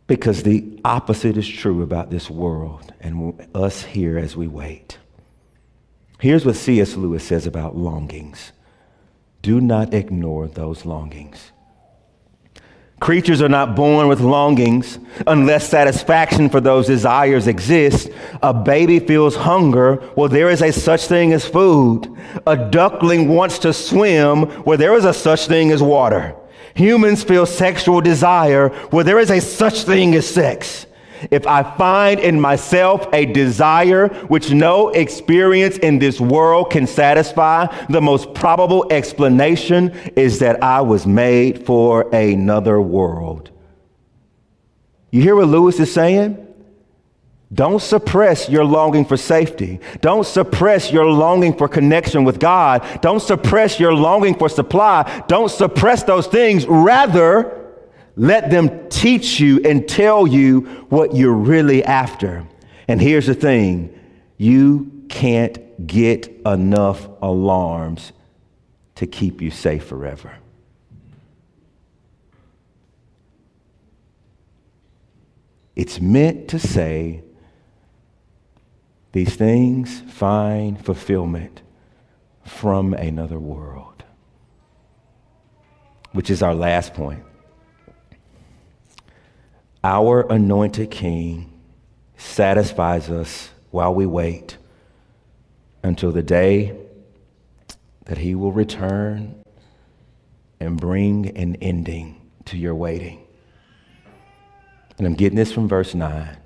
because 0.06 0.44
the 0.44 0.80
opposite 0.84 1.36
is 1.36 1.46
true 1.46 1.82
about 1.82 2.10
this 2.10 2.30
world 2.30 2.94
and 3.00 3.46
us 3.54 3.82
here 3.82 4.16
as 4.16 4.36
we 4.36 4.46
wait. 4.46 4.98
Here's 6.20 6.46
what 6.46 6.56
C.S. 6.56 6.96
Lewis 6.96 7.24
says 7.24 7.46
about 7.46 7.76
longings 7.76 8.52
do 9.46 9.60
not 9.60 9.94
ignore 9.94 10.48
those 10.48 10.84
longings. 10.84 11.52
Creatures 12.98 13.40
are 13.40 13.48
not 13.48 13.76
born 13.76 14.08
with 14.08 14.18
longings 14.18 14.98
unless 15.24 15.68
satisfaction 15.68 16.48
for 16.48 16.60
those 16.60 16.88
desires 16.88 17.46
exists. 17.46 18.10
A 18.42 18.52
baby 18.52 18.98
feels 18.98 19.36
hunger. 19.36 20.02
Well, 20.16 20.28
there 20.28 20.50
is 20.50 20.62
a 20.62 20.72
such 20.72 21.06
thing 21.06 21.32
as 21.32 21.46
food. 21.46 22.12
A 22.44 22.56
duckling 22.56 23.28
wants 23.28 23.60
to 23.60 23.72
swim 23.72 24.46
where 24.64 24.78
there 24.78 24.94
is 24.94 25.04
a 25.04 25.14
such 25.14 25.46
thing 25.46 25.70
as 25.70 25.80
water. 25.80 26.34
Humans 26.74 27.22
feel 27.22 27.46
sexual 27.46 28.00
desire 28.00 28.70
where 28.90 29.04
there 29.04 29.20
is 29.20 29.30
a 29.30 29.40
such 29.40 29.84
thing 29.84 30.12
as 30.16 30.28
sex. 30.28 30.85
If 31.30 31.46
I 31.46 31.62
find 31.76 32.20
in 32.20 32.40
myself 32.40 33.06
a 33.12 33.26
desire 33.26 34.08
which 34.26 34.50
no 34.50 34.90
experience 34.90 35.78
in 35.78 35.98
this 35.98 36.20
world 36.20 36.70
can 36.70 36.86
satisfy, 36.86 37.66
the 37.88 38.00
most 38.00 38.34
probable 38.34 38.86
explanation 38.90 39.90
is 40.16 40.38
that 40.40 40.62
I 40.62 40.80
was 40.80 41.06
made 41.06 41.64
for 41.66 42.14
another 42.14 42.80
world. 42.80 43.50
You 45.10 45.22
hear 45.22 45.36
what 45.36 45.48
Lewis 45.48 45.80
is 45.80 45.92
saying? 45.92 46.42
Don't 47.52 47.80
suppress 47.80 48.48
your 48.48 48.64
longing 48.64 49.04
for 49.04 49.16
safety. 49.16 49.78
Don't 50.00 50.26
suppress 50.26 50.90
your 50.90 51.06
longing 51.06 51.56
for 51.56 51.68
connection 51.68 52.24
with 52.24 52.40
God. 52.40 52.84
Don't 53.02 53.20
suppress 53.20 53.78
your 53.78 53.94
longing 53.94 54.34
for 54.34 54.48
supply. 54.48 55.24
Don't 55.28 55.50
suppress 55.50 56.02
those 56.02 56.26
things. 56.26 56.66
Rather, 56.66 57.55
let 58.16 58.50
them 58.50 58.88
teach 58.88 59.38
you 59.38 59.60
and 59.62 59.86
tell 59.86 60.26
you 60.26 60.60
what 60.88 61.14
you're 61.14 61.34
really 61.34 61.84
after. 61.84 62.46
And 62.88 63.00
here's 63.00 63.26
the 63.26 63.34
thing 63.34 63.92
you 64.38 65.04
can't 65.08 65.86
get 65.86 66.28
enough 66.46 67.08
alarms 67.22 68.12
to 68.96 69.06
keep 69.06 69.42
you 69.42 69.50
safe 69.50 69.84
forever. 69.84 70.34
It's 75.74 76.00
meant 76.00 76.48
to 76.48 76.58
say 76.58 77.22
these 79.12 79.36
things 79.36 80.00
find 80.00 80.82
fulfillment 80.82 81.60
from 82.46 82.94
another 82.94 83.38
world, 83.38 84.04
which 86.12 86.30
is 86.30 86.42
our 86.42 86.54
last 86.54 86.94
point. 86.94 87.22
Our 89.86 90.22
anointed 90.22 90.90
King 90.90 91.48
satisfies 92.16 93.08
us 93.08 93.50
while 93.70 93.94
we 93.94 94.04
wait 94.04 94.56
until 95.84 96.10
the 96.10 96.24
day 96.24 96.76
that 98.06 98.18
he 98.18 98.34
will 98.34 98.50
return 98.50 99.44
and 100.58 100.76
bring 100.76 101.38
an 101.38 101.54
ending 101.62 102.20
to 102.46 102.58
your 102.58 102.74
waiting. 102.74 103.24
And 104.98 105.06
I'm 105.06 105.14
getting 105.14 105.36
this 105.36 105.52
from 105.52 105.68
verse 105.68 105.94
9. 105.94 106.36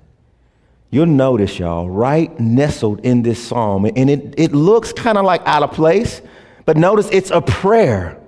You'll 0.91 1.07
notice, 1.07 1.57
y'all, 1.57 1.89
right 1.89 2.39
nestled 2.39 2.99
in 2.99 3.23
this 3.23 3.43
psalm, 3.43 3.85
and 3.85 4.07
it, 4.07 4.35
it 4.37 4.53
looks 4.53 4.93
kind 4.93 5.17
of 5.17 5.25
like 5.25 5.41
out 5.47 5.63
of 5.63 5.71
place, 5.71 6.21
but 6.65 6.77
notice 6.77 7.09
it's 7.11 7.31
a 7.31 7.41
prayer. 7.41 8.20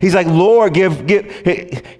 He's 0.00 0.14
like, 0.14 0.26
Lord, 0.26 0.74
give, 0.74 1.06
give, 1.06 1.26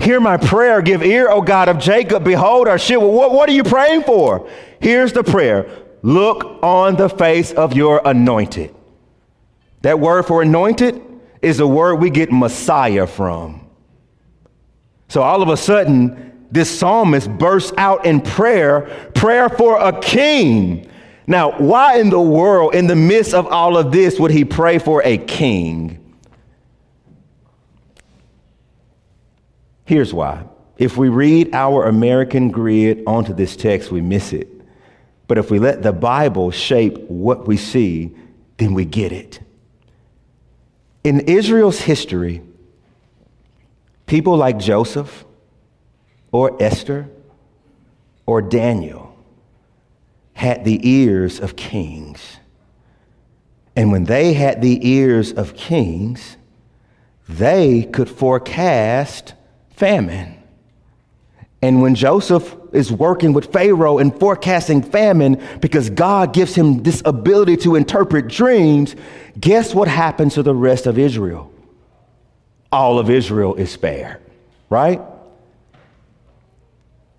hear 0.00 0.20
my 0.20 0.36
prayer. 0.36 0.82
Give 0.82 1.02
ear, 1.02 1.30
O 1.30 1.40
God 1.40 1.68
of 1.68 1.78
Jacob. 1.78 2.24
Behold 2.24 2.68
our 2.68 2.78
shit. 2.78 3.00
Well, 3.00 3.12
what, 3.12 3.32
what 3.32 3.48
are 3.48 3.52
you 3.52 3.64
praying 3.64 4.02
for? 4.02 4.48
Here's 4.80 5.12
the 5.12 5.24
prayer 5.24 5.68
Look 6.02 6.62
on 6.62 6.96
the 6.96 7.08
face 7.08 7.52
of 7.52 7.74
your 7.74 8.00
anointed. 8.04 8.74
That 9.82 9.98
word 9.98 10.24
for 10.24 10.42
anointed 10.42 11.02
is 11.42 11.58
a 11.60 11.66
word 11.66 11.96
we 11.96 12.10
get 12.10 12.30
Messiah 12.30 13.06
from. 13.06 13.68
So 15.08 15.22
all 15.22 15.42
of 15.42 15.48
a 15.48 15.56
sudden, 15.56 16.46
this 16.50 16.78
psalmist 16.78 17.28
bursts 17.38 17.72
out 17.76 18.06
in 18.06 18.20
prayer, 18.20 19.10
prayer 19.14 19.48
for 19.48 19.80
a 19.80 19.98
king. 20.00 20.88
Now, 21.26 21.58
why 21.58 21.98
in 21.98 22.10
the 22.10 22.20
world, 22.20 22.74
in 22.74 22.86
the 22.86 22.96
midst 22.96 23.34
of 23.34 23.46
all 23.48 23.76
of 23.76 23.90
this, 23.90 24.18
would 24.20 24.30
he 24.30 24.44
pray 24.44 24.78
for 24.78 25.02
a 25.04 25.18
king? 25.18 26.05
Here's 29.86 30.12
why. 30.12 30.44
If 30.76 30.98
we 30.98 31.08
read 31.08 31.54
our 31.54 31.86
American 31.86 32.50
grid 32.50 33.02
onto 33.06 33.32
this 33.32 33.56
text, 33.56 33.90
we 33.90 34.02
miss 34.02 34.34
it. 34.34 34.48
But 35.26 35.38
if 35.38 35.50
we 35.50 35.58
let 35.58 35.82
the 35.82 35.94
Bible 35.94 36.50
shape 36.50 36.98
what 37.08 37.48
we 37.48 37.56
see, 37.56 38.14
then 38.58 38.74
we 38.74 38.84
get 38.84 39.12
it. 39.12 39.40
In 41.02 41.20
Israel's 41.20 41.80
history, 41.80 42.42
People 44.06 44.36
like 44.36 44.58
Joseph 44.58 45.24
or 46.30 46.60
Esther 46.62 47.08
or 48.24 48.40
Daniel 48.40 49.16
had 50.32 50.64
the 50.64 50.80
ears 50.88 51.40
of 51.40 51.56
kings. 51.56 52.36
And 53.74 53.90
when 53.90 54.04
they 54.04 54.32
had 54.32 54.62
the 54.62 54.88
ears 54.88 55.32
of 55.32 55.56
kings, 55.56 56.36
they 57.28 57.82
could 57.82 58.08
forecast 58.08 59.34
famine. 59.76 60.36
And 61.62 61.80
when 61.80 61.94
Joseph 61.94 62.54
is 62.72 62.92
working 62.92 63.32
with 63.32 63.52
Pharaoh 63.52 63.98
and 63.98 64.18
forecasting 64.18 64.82
famine 64.82 65.42
because 65.60 65.88
God 65.90 66.34
gives 66.34 66.54
him 66.54 66.82
this 66.82 67.02
ability 67.04 67.56
to 67.58 67.76
interpret 67.76 68.28
dreams, 68.28 68.94
guess 69.38 69.74
what 69.74 69.88
happens 69.88 70.34
to 70.34 70.42
the 70.42 70.54
rest 70.54 70.86
of 70.86 70.98
Israel? 70.98 71.50
All 72.70 72.98
of 72.98 73.08
Israel 73.08 73.54
is 73.54 73.70
spared, 73.70 74.20
right? 74.68 75.00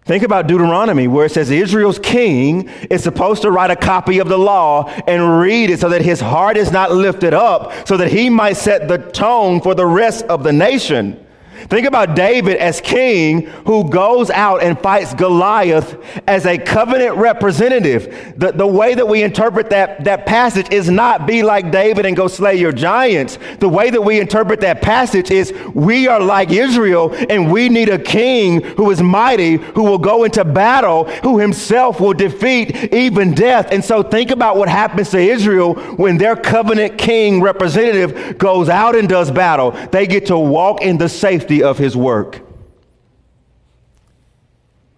Think 0.05 0.24
about 0.24 0.47
Deuteronomy, 0.47 1.10
where 1.10 1.26
it 1.26 1.34
says 1.34 1.51
Israel's 1.51 1.99
king 1.99 2.70
is 2.89 3.03
supposed 3.03 3.41
to 3.41 3.51
write 3.51 3.72
a 3.72 3.76
copy 3.76 4.20
of 4.20 4.30
the 4.30 4.38
law 4.38 4.88
and 5.05 5.41
read 5.41 5.70
it 5.70 5.82
so 5.82 5.89
that 5.89 6.01
his 6.01 6.22
heart 6.22 6.55
is 6.55 6.72
not 6.72 6.93
lifted 6.93 7.34
up, 7.34 7.86
so 7.86 7.97
that 7.97 8.10
he 8.10 8.30
might 8.30 8.53
set 8.53 8.88
the 8.88 8.97
tone 8.97 9.60
for 9.60 9.76
the 9.76 9.86
rest 9.86 10.24
of 10.28 10.43
the 10.43 10.53
nation. 10.53 11.27
Think 11.66 11.88
about 11.88 12.16
David 12.16 12.58
as 12.58 12.80
king 12.80 13.41
who 13.66 13.89
goes 13.89 14.30
out 14.30 14.62
and 14.62 14.80
fights 14.80 15.14
Goliath 15.16 15.97
as 16.28 16.45
a 16.45 16.58
covenant 16.58 17.18
representative. 17.18 18.36
The, 18.38 18.51
the 18.51 18.68
way 18.68 18.93
that 18.93 19.08
we 19.08 19.24
interpret 19.24 19.72
that, 19.72 20.03
that 20.03 20.26
passage 20.26 20.72
is 20.72 20.89
not 20.89 21.26
be 21.26 21.41
like 21.41 21.72
David 21.72 22.05
and 22.05 22.16
go 22.16 22.28
slay 22.28 22.55
your 22.55 22.72
giants. 22.72 23.39
The 23.60 23.68
way 23.68 23.89
that 23.89 24.01
we 24.01 24.20
interpret 24.20 24.62
that 24.62 24.82
passage 24.82 25.32
is 25.32 25.51
we 25.74 26.08
are 26.08 26.20
like 26.20 26.51
Israel 26.51 27.14
and 27.30 27.51
we 27.51 27.70
need 27.70 27.89
a 27.89 27.99
king 27.99 28.62
who 28.62 28.91
is 28.91 29.01
mighty, 29.01 29.55
who 29.55 29.84
will 29.84 29.97
go 29.97 30.24
into 30.24 30.45
battle, 30.45 31.05
who 31.24 31.39
himself 31.39 31.99
will 31.99 32.14
defeat 32.14 32.93
even 32.93 33.34
death. 33.34 33.70
And 33.72 33.84
so 33.84 34.03
think 34.03 34.30
about 34.30 34.58
what 34.58 34.70
happens 34.70 35.10
to 35.10 35.18
Israel 35.18 35.74
when 35.95 36.18
their 36.18 36.36
covenant 36.36 36.97
king 36.97 37.41
representative 37.41 38.38
goes 38.38 38.70
out 38.70 38.95
and 38.95 39.10
does 39.10 39.32
battle. 39.32 39.72
They 39.91 40.05
get 40.05 40.28
to 40.28 40.38
walk 40.38 40.82
in 40.82 40.97
the 40.97 41.10
safety 41.10 41.47
of 41.64 41.78
his 41.78 41.95
work. 41.95 42.41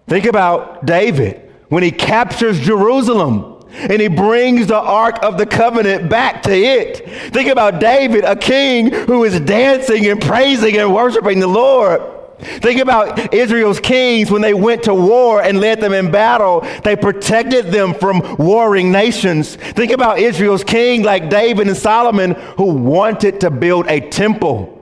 Think 0.07 0.25
about 0.25 0.85
David 0.85 1.51
when 1.69 1.83
he 1.83 1.91
captures 1.91 2.59
Jerusalem 2.59 3.63
and 3.71 4.01
he 4.01 4.07
brings 4.07 4.67
the 4.67 4.79
Ark 4.79 5.23
of 5.23 5.37
the 5.37 5.45
Covenant 5.45 6.09
back 6.09 6.41
to 6.43 6.51
it. 6.51 7.07
Think 7.31 7.49
about 7.49 7.79
David, 7.79 8.23
a 8.23 8.35
king 8.35 8.91
who 8.91 9.23
is 9.23 9.39
dancing 9.41 10.07
and 10.07 10.19
praising 10.19 10.77
and 10.77 10.93
worshiping 10.93 11.39
the 11.39 11.47
Lord. 11.47 12.01
Think 12.39 12.79
about 12.79 13.33
Israel's 13.33 13.79
kings 13.79 14.31
when 14.31 14.41
they 14.41 14.53
went 14.53 14.83
to 14.83 14.93
war 14.93 15.43
and 15.43 15.59
led 15.59 15.81
them 15.81 15.93
in 15.93 16.09
battle. 16.09 16.61
They 16.83 16.95
protected 16.95 17.67
them 17.67 17.93
from 17.93 18.37
warring 18.37 18.91
nations. 18.91 19.55
Think 19.55 19.91
about 19.91 20.19
Israel's 20.19 20.63
king 20.63 21.03
like 21.03 21.29
David 21.29 21.67
and 21.67 21.77
Solomon 21.77 22.31
who 22.57 22.73
wanted 22.73 23.41
to 23.41 23.51
build 23.51 23.87
a 23.87 24.09
temple 24.09 24.78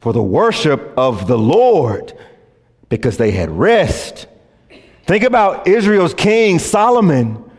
for 0.00 0.12
the 0.12 0.22
worship 0.22 0.92
of 0.96 1.26
the 1.26 1.38
Lord 1.38 2.12
because 2.88 3.16
they 3.16 3.30
had 3.30 3.50
rest. 3.50 4.26
Think 5.06 5.24
about 5.24 5.66
Israel's 5.66 6.14
king, 6.14 6.58
Solomon, 6.58 7.50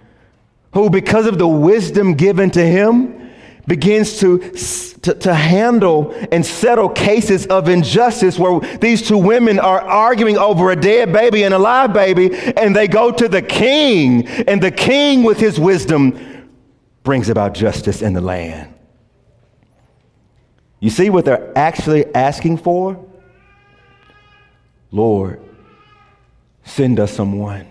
who, 0.74 0.90
because 0.90 1.26
of 1.26 1.38
the 1.38 1.48
wisdom 1.48 2.14
given 2.14 2.52
to 2.52 2.66
him, 2.66 3.32
begins 3.68 4.20
to, 4.20 4.40
to, 5.02 5.14
to, 5.14 5.34
handle 5.34 6.12
and 6.32 6.44
settle 6.44 6.90
cases 6.90 7.46
of 7.48 7.70
injustice 7.70 8.40
where 8.40 8.60
these 8.78 9.08
two 9.08 9.18
women 9.18 9.60
are 9.60 9.82
arguing 9.82 10.38
over 10.38 10.72
a 10.72 10.76
dead 10.76 11.14
baby 11.14 11.44
and 11.44 11.54
a 11.54 11.60
live 11.60 11.94
baby, 11.94 12.34
and 12.58 12.76
they 12.76 12.88
go 12.88 13.12
to 13.12 13.28
the 13.28 13.42
king, 13.42 14.28
and 14.28 14.62
the 14.62 14.72
king, 14.72 15.24
with 15.24 15.40
his 15.40 15.60
wisdom, 15.60 16.48
brings 17.04 17.30
about 17.30 17.54
justice 17.54 18.02
in 18.02 18.14
the 18.14 18.22
land. 18.22 18.74
You 20.80 20.90
see 20.90 21.10
what 21.10 21.26
they're 21.26 21.58
actually 21.58 22.14
asking 22.16 22.58
for? 22.58 23.06
Lord, 24.92 25.42
send 26.64 27.00
us 27.00 27.12
someone 27.12 27.68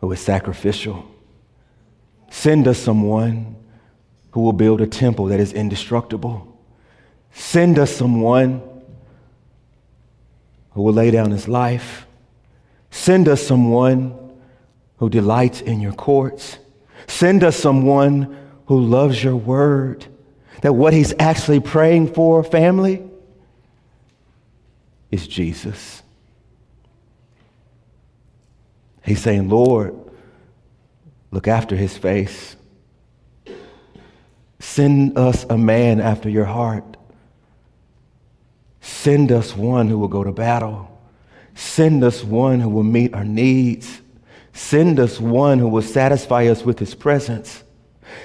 who 0.00 0.12
is 0.12 0.20
sacrificial. 0.20 1.10
Send 2.30 2.68
us 2.68 2.78
someone 2.78 3.56
who 4.32 4.42
will 4.42 4.52
build 4.52 4.80
a 4.80 4.86
temple 4.86 5.26
that 5.26 5.40
is 5.40 5.52
indestructible. 5.52 6.58
Send 7.32 7.78
us 7.78 7.94
someone 7.94 8.62
who 10.72 10.82
will 10.82 10.92
lay 10.92 11.10
down 11.10 11.30
his 11.30 11.48
life. 11.48 12.06
Send 12.90 13.28
us 13.28 13.42
someone 13.42 14.18
who 14.98 15.08
delights 15.08 15.60
in 15.60 15.80
your 15.80 15.92
courts. 15.92 16.58
Send 17.06 17.42
us 17.42 17.56
someone 17.56 18.36
who 18.66 18.78
loves 18.80 19.22
your 19.22 19.36
word 19.36 20.06
that 20.62 20.72
what 20.72 20.92
he's 20.92 21.14
actually 21.18 21.60
praying 21.60 22.12
for, 22.14 22.42
family, 22.44 23.02
is 25.10 25.26
Jesus. 25.26 26.02
He's 29.04 29.20
saying, 29.20 29.48
Lord, 29.48 29.94
look 31.30 31.48
after 31.48 31.76
his 31.76 31.96
face. 31.96 32.56
Send 34.60 35.18
us 35.18 35.44
a 35.50 35.58
man 35.58 36.00
after 36.00 36.28
your 36.28 36.46
heart. 36.46 36.96
Send 38.80 39.32
us 39.32 39.56
one 39.56 39.88
who 39.88 39.98
will 39.98 40.08
go 40.08 40.24
to 40.24 40.32
battle. 40.32 40.90
Send 41.54 42.04
us 42.04 42.24
one 42.24 42.60
who 42.60 42.68
will 42.68 42.82
meet 42.82 43.14
our 43.14 43.24
needs. 43.24 44.00
Send 44.52 45.00
us 45.00 45.20
one 45.20 45.58
who 45.58 45.68
will 45.68 45.82
satisfy 45.82 46.46
us 46.46 46.62
with 46.62 46.78
his 46.78 46.94
presence. 46.94 47.63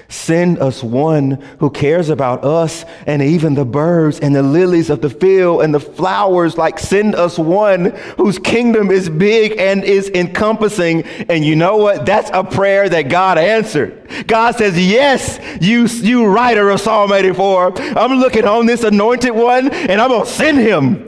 Send 0.08 0.58
us 0.58 0.82
one 0.82 1.32
who 1.58 1.70
cares 1.70 2.08
about 2.08 2.44
us 2.44 2.84
and 3.06 3.22
even 3.22 3.54
the 3.54 3.64
birds 3.64 4.20
and 4.20 4.34
the 4.34 4.42
lilies 4.42 4.90
of 4.90 5.00
the 5.00 5.10
field 5.10 5.62
and 5.62 5.74
the 5.74 5.80
flowers. 5.80 6.58
Like, 6.58 6.78
send 6.78 7.14
us 7.14 7.38
one 7.38 7.92
whose 8.16 8.38
kingdom 8.38 8.90
is 8.90 9.08
big 9.08 9.58
and 9.58 9.84
is 9.84 10.08
encompassing. 10.10 11.02
And 11.28 11.44
you 11.44 11.56
know 11.56 11.76
what? 11.76 12.06
That's 12.06 12.30
a 12.32 12.42
prayer 12.42 12.88
that 12.88 13.02
God 13.08 13.38
answered. 13.38 14.08
God 14.26 14.56
says, 14.56 14.78
Yes, 14.78 15.38
you, 15.60 15.86
you 15.86 16.26
writer 16.26 16.70
of 16.70 16.80
Psalm 16.80 17.12
84. 17.12 17.80
I'm 17.96 18.18
looking 18.18 18.44
on 18.44 18.66
this 18.66 18.82
anointed 18.82 19.34
one 19.34 19.70
and 19.70 20.00
I'm 20.00 20.08
going 20.08 20.24
to 20.24 20.30
send 20.30 20.58
him. 20.58 21.06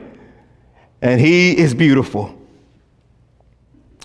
And 1.00 1.20
he 1.20 1.56
is 1.58 1.74
beautiful. 1.74 2.38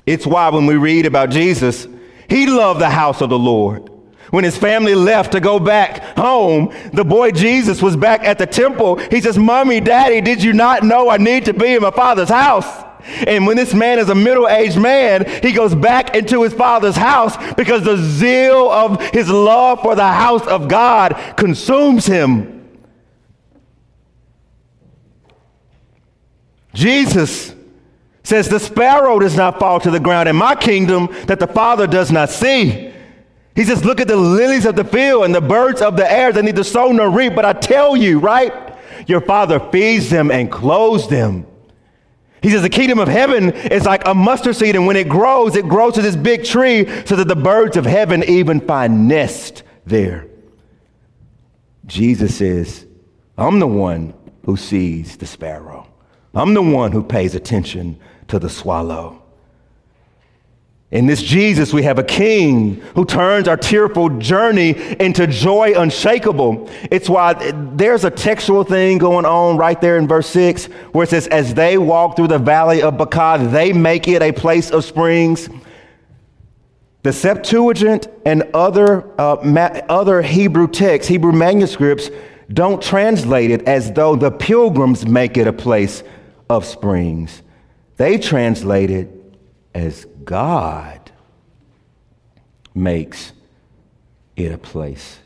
It's 0.07 0.25
why 0.25 0.49
when 0.49 0.65
we 0.65 0.75
read 0.75 1.05
about 1.05 1.29
Jesus, 1.29 1.87
he 2.29 2.47
loved 2.47 2.81
the 2.81 2.89
house 2.89 3.21
of 3.21 3.29
the 3.29 3.37
Lord. 3.37 3.86
When 4.29 4.43
his 4.43 4.57
family 4.57 4.95
left 4.95 5.31
to 5.31 5.39
go 5.39 5.59
back 5.59 6.17
home, 6.17 6.73
the 6.93 7.05
boy 7.05 7.31
Jesus 7.31 7.81
was 7.81 7.95
back 7.95 8.23
at 8.23 8.37
the 8.37 8.45
temple. 8.45 8.97
He 8.97 9.21
says, 9.21 9.37
Mommy, 9.37 9.79
Daddy, 9.79 10.21
did 10.21 10.43
you 10.43 10.53
not 10.53 10.83
know 10.83 11.09
I 11.09 11.17
need 11.17 11.45
to 11.45 11.53
be 11.53 11.75
in 11.75 11.81
my 11.81 11.91
father's 11.91 12.29
house? 12.29 12.85
And 13.25 13.47
when 13.47 13.55
this 13.55 13.73
man 13.73 13.99
is 13.99 14.09
a 14.09 14.15
middle 14.15 14.49
aged 14.49 14.77
man, 14.77 15.25
he 15.41 15.53
goes 15.53 15.73
back 15.73 16.15
into 16.15 16.43
his 16.43 16.53
father's 16.53 16.97
house 16.97 17.37
because 17.53 17.83
the 17.83 17.97
zeal 17.97 18.69
of 18.69 19.01
his 19.11 19.29
love 19.29 19.81
for 19.81 19.95
the 19.95 20.07
house 20.07 20.45
of 20.47 20.67
God 20.67 21.13
consumes 21.37 22.05
him. 22.05 22.57
Jesus 26.73 27.55
says, 28.23 28.49
The 28.49 28.59
sparrow 28.59 29.19
does 29.19 29.35
not 29.35 29.57
fall 29.59 29.79
to 29.79 29.89
the 29.89 29.99
ground 29.99 30.27
in 30.27 30.35
my 30.35 30.53
kingdom 30.53 31.07
that 31.25 31.39
the 31.39 31.47
Father 31.47 31.87
does 31.87 32.11
not 32.11 32.29
see. 32.29 32.86
He 33.57 33.63
says, 33.63 33.83
Look 33.83 33.99
at 33.99 34.07
the 34.07 34.15
lilies 34.15 34.67
of 34.67 34.75
the 34.75 34.83
field 34.83 35.25
and 35.25 35.33
the 35.33 35.41
birds 35.41 35.81
of 35.81 35.97
the 35.97 36.09
air. 36.09 36.31
They 36.31 36.43
need 36.43 36.53
neither 36.53 36.63
sow 36.63 36.91
nor 36.91 37.09
reap. 37.09 37.33
But 37.33 37.43
I 37.43 37.53
tell 37.53 37.97
you, 37.97 38.19
right? 38.19 38.53
Your 39.07 39.19
father 39.19 39.59
feeds 39.59 40.11
them 40.11 40.29
and 40.29 40.51
clothes 40.51 41.09
them. 41.09 41.47
He 42.43 42.51
says, 42.51 42.61
The 42.61 42.69
kingdom 42.69 42.99
of 42.99 43.07
heaven 43.07 43.51
is 43.53 43.83
like 43.83 44.07
a 44.07 44.13
mustard 44.13 44.55
seed, 44.55 44.75
and 44.75 44.85
when 44.85 44.95
it 44.95 45.09
grows, 45.09 45.55
it 45.55 45.67
grows 45.67 45.95
to 45.95 46.03
this 46.03 46.15
big 46.15 46.45
tree 46.45 46.85
so 47.05 47.15
that 47.15 47.27
the 47.27 47.35
birds 47.35 47.77
of 47.77 47.85
heaven 47.85 48.23
even 48.25 48.61
find 48.61 49.07
nest 49.07 49.63
there. 49.87 50.27
Jesus 51.87 52.35
says, 52.35 52.85
I'm 53.39 53.57
the 53.59 53.65
one 53.65 54.13
who 54.45 54.55
sees 54.55 55.17
the 55.17 55.25
sparrow, 55.25 55.87
I'm 56.35 56.53
the 56.53 56.61
one 56.61 56.91
who 56.91 57.01
pays 57.01 57.33
attention 57.33 57.99
to 58.27 58.37
the 58.37 58.51
swallow. 58.51 59.23
In 60.89 61.05
this 61.05 61.21
Jesus, 61.21 61.73
we 61.73 61.83
have 61.83 61.99
a 61.99 62.03
king 62.03 62.75
who 62.95 63.03
turns 63.03 63.49
our 63.49 63.57
tearful 63.57 64.09
journey 64.19 64.69
into 65.01 65.27
joy 65.27 65.73
unshakable. 65.75 66.69
It's 66.89 67.09
why 67.09 67.33
there's 67.33 68.05
a 68.05 68.11
textual 68.11 68.63
thing 68.63 68.97
going 68.97 69.25
on 69.25 69.57
right 69.57 69.79
there 69.81 69.97
in 69.97 70.07
verse 70.07 70.29
6 70.29 70.67
where 70.93 71.03
it 71.03 71.09
says, 71.09 71.27
As 71.27 71.53
they 71.53 71.77
walk 71.77 72.15
through 72.15 72.29
the 72.29 72.39
valley 72.39 72.81
of 72.81 72.97
Baca, 72.97 73.49
they 73.51 73.73
make 73.73 74.07
it 74.07 74.21
a 74.21 74.31
place 74.31 74.71
of 74.71 74.85
springs. 74.85 75.49
The 77.03 77.11
Septuagint 77.11 78.07
and 78.25 78.43
other, 78.53 79.11
uh, 79.19 79.37
ma- 79.43 79.81
other 79.89 80.21
Hebrew 80.21 80.69
texts, 80.69 81.09
Hebrew 81.09 81.33
manuscripts, 81.33 82.09
don't 82.51 82.81
translate 82.81 83.51
it 83.51 83.67
as 83.67 83.91
though 83.91 84.15
the 84.15 84.31
pilgrims 84.31 85.05
make 85.05 85.35
it 85.35 85.47
a 85.47 85.53
place 85.53 86.01
of 86.49 86.65
springs. 86.65 87.41
They 87.97 88.17
translate 88.17 88.89
it 88.89 89.16
as 89.77 90.05
God 90.23 91.11
makes 92.73 93.31
it 94.35 94.51
a 94.51 94.57
place 94.57 95.19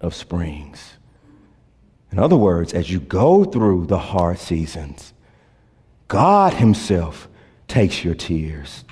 of 0.00 0.14
springs. 0.14 0.94
In 2.10 2.18
other 2.18 2.36
words, 2.36 2.72
as 2.72 2.90
you 2.90 2.98
go 2.98 3.44
through 3.44 3.84
the 3.84 3.98
hard 3.98 4.38
seasons, 4.38 5.12
God 6.08 6.54
Himself 6.54 7.28
takes 7.66 8.02
your 8.02 8.14
tears, 8.14 8.86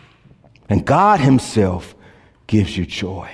and 0.69 0.85
God 0.85 1.21
Himself 1.21 1.95
gives 2.47 2.77
you 2.77 2.85
joy. 2.85 3.31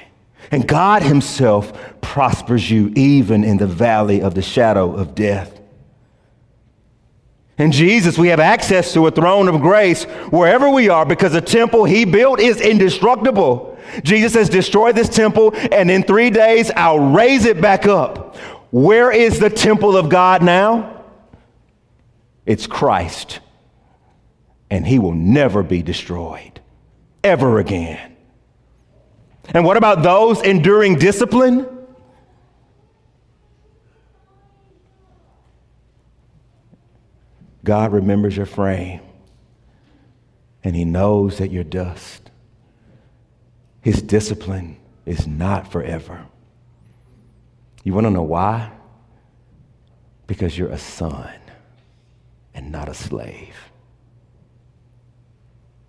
And 0.53 0.69
God 0.69 1.03
Himself 1.03 2.01
prospers 2.01 2.71
you 2.71 2.93
even 2.95 3.43
in 3.43 3.57
the 3.57 3.67
valley 3.67 4.23
of 4.23 4.37
the 4.37 4.43
shadow 4.43 4.95
of 4.95 5.17
death. 5.17 5.61
In 7.59 7.71
Jesus, 7.71 8.17
we 8.17 8.29
have 8.29 8.41
access 8.41 8.93
to 8.95 9.07
a 9.07 9.11
throne 9.11 9.49
of 9.49 9.61
grace 9.61 10.05
wherever 10.31 10.71
we 10.71 10.89
are 10.89 11.05
because 11.05 11.33
the 11.33 11.41
temple 11.41 11.85
He 11.85 12.05
built 12.05 12.41
is 12.41 12.61
indestructible. 12.61 13.79
Jesus 14.03 14.33
says, 14.33 14.49
Destroy 14.49 14.93
this 14.93 15.09
temple, 15.09 15.53
and 15.71 15.91
in 15.91 16.03
three 16.03 16.31
days 16.31 16.71
I'll 16.75 16.99
raise 16.99 17.45
it 17.45 17.61
back 17.61 17.87
up. 17.87 18.37
Where 18.71 19.13
is 19.13 19.39
the 19.39 19.51
temple 19.51 19.97
of 19.97 20.09
God 20.09 20.43
now? 20.43 21.05
It's 22.47 22.67
Christ, 22.67 23.41
and 24.71 24.87
He 24.87 24.99
will 24.99 25.15
never 25.15 25.63
be 25.63 25.83
destroyed 25.83 26.61
ever 27.23 27.59
again. 27.59 28.17
And 29.49 29.65
what 29.65 29.77
about 29.77 30.03
those 30.03 30.41
enduring 30.41 30.97
discipline? 30.97 31.82
God 37.65 37.93
remembers 37.93 38.37
your 38.37 38.47
frame 38.47 39.01
and 40.65 40.75
He 40.75 40.85
knows 40.85 41.39
that 41.39 41.51
you're 41.51 41.65
dust. 41.65 42.31
His 43.81 44.01
discipline 44.01 44.77
is 45.07 45.27
not 45.27 45.71
forever. 45.71 46.27
You 47.85 47.95
want 47.95 48.07
to 48.07 48.11
know 48.11 48.23
why? 48.23 48.71
Because 50.27 50.57
you're 50.57 50.71
a 50.71 50.79
son 50.79 51.35
and 52.55 52.71
not 52.71 52.89
a 52.89 52.95
slave. 52.95 53.57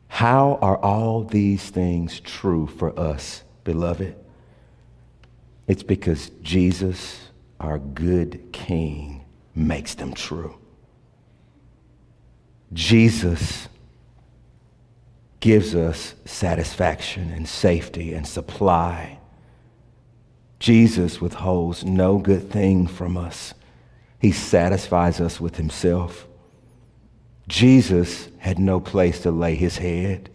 How 0.07 0.59
are 0.61 0.78
all 0.78 1.24
these 1.24 1.69
things 1.69 2.19
true 2.19 2.67
for 2.67 2.97
us, 2.99 3.43
beloved? 3.63 4.15
It's 5.67 5.84
because 5.84 6.30
Jesus, 6.41 7.30
our 7.59 7.80
good 7.80 8.51
King, 8.51 9.26
makes 9.55 9.95
them 9.95 10.13
true. 10.13 10.55
Jesus 12.74 13.69
gives 15.39 15.76
us 15.76 16.15
satisfaction 16.26 17.30
and 17.32 17.47
safety 17.47 18.13
and 18.13 18.26
supply. 18.26 19.19
Jesus 20.59 21.21
withholds 21.21 21.84
no 21.84 22.17
good 22.17 22.49
thing 22.49 22.88
from 22.88 23.17
us. 23.17 23.53
He 24.19 24.32
satisfies 24.32 25.19
us 25.19 25.39
with 25.39 25.57
himself. 25.57 26.28
Jesus 27.47 28.30
had 28.38 28.57
no 28.57 28.80
place 28.80 29.21
to 29.21 29.32
lay 29.32 29.55
his 29.55 29.78
head 29.78 30.30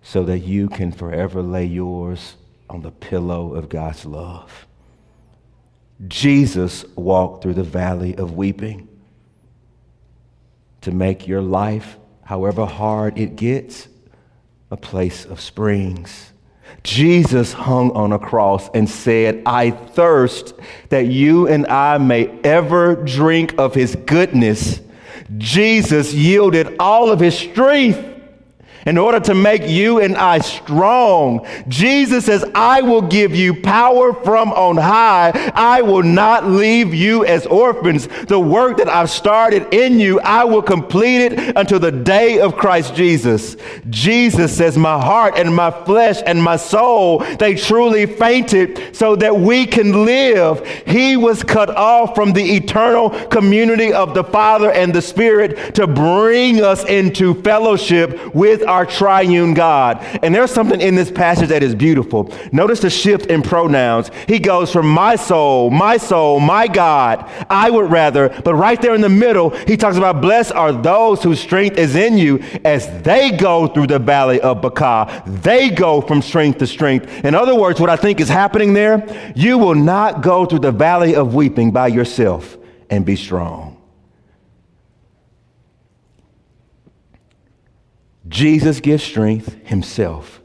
so 0.00 0.22
that 0.24 0.38
you 0.38 0.68
can 0.68 0.92
forever 0.92 1.42
lay 1.42 1.64
yours 1.64 2.36
on 2.70 2.82
the 2.82 2.92
pillow 2.92 3.54
of 3.54 3.68
God's 3.68 4.06
love. 4.06 4.66
Jesus 6.06 6.84
walked 6.94 7.42
through 7.42 7.54
the 7.54 7.62
valley 7.64 8.16
of 8.16 8.34
weeping 8.34 8.87
to 10.82 10.90
make 10.90 11.26
your 11.26 11.42
life, 11.42 11.96
however 12.24 12.66
hard 12.66 13.18
it 13.18 13.36
gets, 13.36 13.88
a 14.70 14.76
place 14.76 15.24
of 15.24 15.40
springs. 15.40 16.32
Jesus 16.82 17.52
hung 17.52 17.90
on 17.92 18.12
a 18.12 18.18
cross 18.18 18.68
and 18.74 18.88
said, 18.88 19.42
I 19.46 19.70
thirst 19.70 20.54
that 20.90 21.06
you 21.06 21.48
and 21.48 21.66
I 21.66 21.98
may 21.98 22.28
ever 22.42 22.94
drink 22.96 23.54
of 23.58 23.74
his 23.74 23.96
goodness 23.96 24.80
Jesus 25.36 26.14
yielded 26.14 26.76
all 26.78 27.10
of 27.10 27.20
his 27.20 27.36
strength 27.36 28.17
in 28.86 28.98
order 28.98 29.20
to 29.20 29.34
make 29.34 29.66
you 29.66 30.00
and 30.00 30.16
I 30.16 30.38
strong. 30.38 31.46
Jesus 31.68 32.26
says, 32.26 32.44
I 32.54 32.82
will 32.82 33.02
give 33.02 33.34
you 33.34 33.54
power 33.54 34.12
from 34.12 34.52
on 34.52 34.76
high. 34.76 35.32
I 35.54 35.82
will 35.82 36.02
not 36.02 36.46
leave 36.46 36.94
you 36.94 37.24
as 37.24 37.46
orphans. 37.46 38.08
The 38.26 38.38
work 38.38 38.78
that 38.78 38.88
I've 38.88 39.10
started 39.10 39.72
in 39.72 40.00
you, 40.00 40.20
I 40.20 40.44
will 40.44 40.62
complete 40.62 41.32
it 41.32 41.56
until 41.56 41.78
the 41.78 41.92
day 41.92 42.40
of 42.40 42.56
Christ 42.56 42.94
Jesus. 42.94 43.56
Jesus 43.90 44.56
says, 44.56 44.76
My 44.76 45.00
heart 45.00 45.34
and 45.36 45.54
my 45.54 45.70
flesh 45.84 46.20
and 46.24 46.42
my 46.42 46.56
soul, 46.56 47.18
they 47.38 47.54
truly 47.54 48.06
fainted 48.06 48.94
so 48.94 49.16
that 49.16 49.38
we 49.38 49.66
can 49.66 50.04
live. 50.04 50.66
He 50.86 51.16
was 51.16 51.42
cut 51.42 51.70
off 51.70 52.14
from 52.14 52.32
the 52.32 52.56
eternal 52.56 53.10
community 53.28 53.92
of 53.92 54.14
the 54.14 54.24
Father 54.24 54.70
and 54.70 54.94
the 54.94 55.02
Spirit 55.02 55.74
to 55.74 55.86
bring 55.86 56.62
us 56.62 56.84
into 56.84 57.34
fellowship 57.42 58.34
with 58.34 58.62
our 58.62 58.77
our 58.78 58.86
triune 58.86 59.54
God. 59.54 59.98
And 60.22 60.32
there's 60.32 60.52
something 60.52 60.80
in 60.80 60.94
this 60.94 61.10
passage 61.10 61.48
that 61.48 61.64
is 61.64 61.74
beautiful. 61.74 62.32
Notice 62.52 62.78
the 62.78 62.90
shift 62.90 63.26
in 63.26 63.42
pronouns. 63.42 64.12
He 64.28 64.38
goes 64.38 64.72
from 64.72 64.88
my 64.88 65.16
soul, 65.16 65.68
my 65.70 65.96
soul, 65.96 66.38
my 66.38 66.68
God, 66.68 67.28
I 67.50 67.70
would 67.70 67.90
rather, 67.90 68.28
but 68.28 68.54
right 68.54 68.80
there 68.80 68.94
in 68.94 69.00
the 69.00 69.08
middle, 69.08 69.50
he 69.50 69.76
talks 69.76 69.96
about 69.96 70.20
blessed 70.20 70.52
are 70.52 70.72
those 70.72 71.24
whose 71.24 71.40
strength 71.40 71.76
is 71.76 71.96
in 71.96 72.18
you 72.18 72.38
as 72.64 72.86
they 73.02 73.32
go 73.32 73.66
through 73.66 73.88
the 73.88 73.98
valley 73.98 74.40
of 74.40 74.62
Baca. 74.62 75.24
They 75.26 75.70
go 75.70 76.00
from 76.00 76.22
strength 76.22 76.58
to 76.58 76.66
strength. 76.68 77.24
In 77.24 77.34
other 77.34 77.56
words, 77.56 77.80
what 77.80 77.90
I 77.90 77.96
think 77.96 78.20
is 78.20 78.28
happening 78.28 78.74
there, 78.74 79.04
you 79.34 79.58
will 79.58 79.74
not 79.74 80.22
go 80.22 80.46
through 80.46 80.60
the 80.60 80.70
valley 80.70 81.16
of 81.16 81.34
weeping 81.34 81.72
by 81.72 81.88
yourself 81.88 82.56
and 82.90 83.04
be 83.04 83.16
strong. 83.16 83.77
Jesus 88.28 88.80
gives 88.80 89.02
strength 89.02 89.56
himself. 89.64 90.40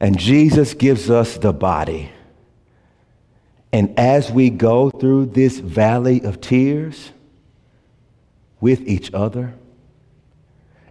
And 0.00 0.18
Jesus 0.18 0.74
gives 0.74 1.10
us 1.10 1.36
the 1.36 1.52
body. 1.52 2.10
And 3.72 3.98
as 3.98 4.30
we 4.30 4.50
go 4.50 4.90
through 4.90 5.26
this 5.26 5.58
valley 5.58 6.22
of 6.22 6.40
tears 6.40 7.10
with 8.60 8.80
each 8.86 9.12
other 9.12 9.54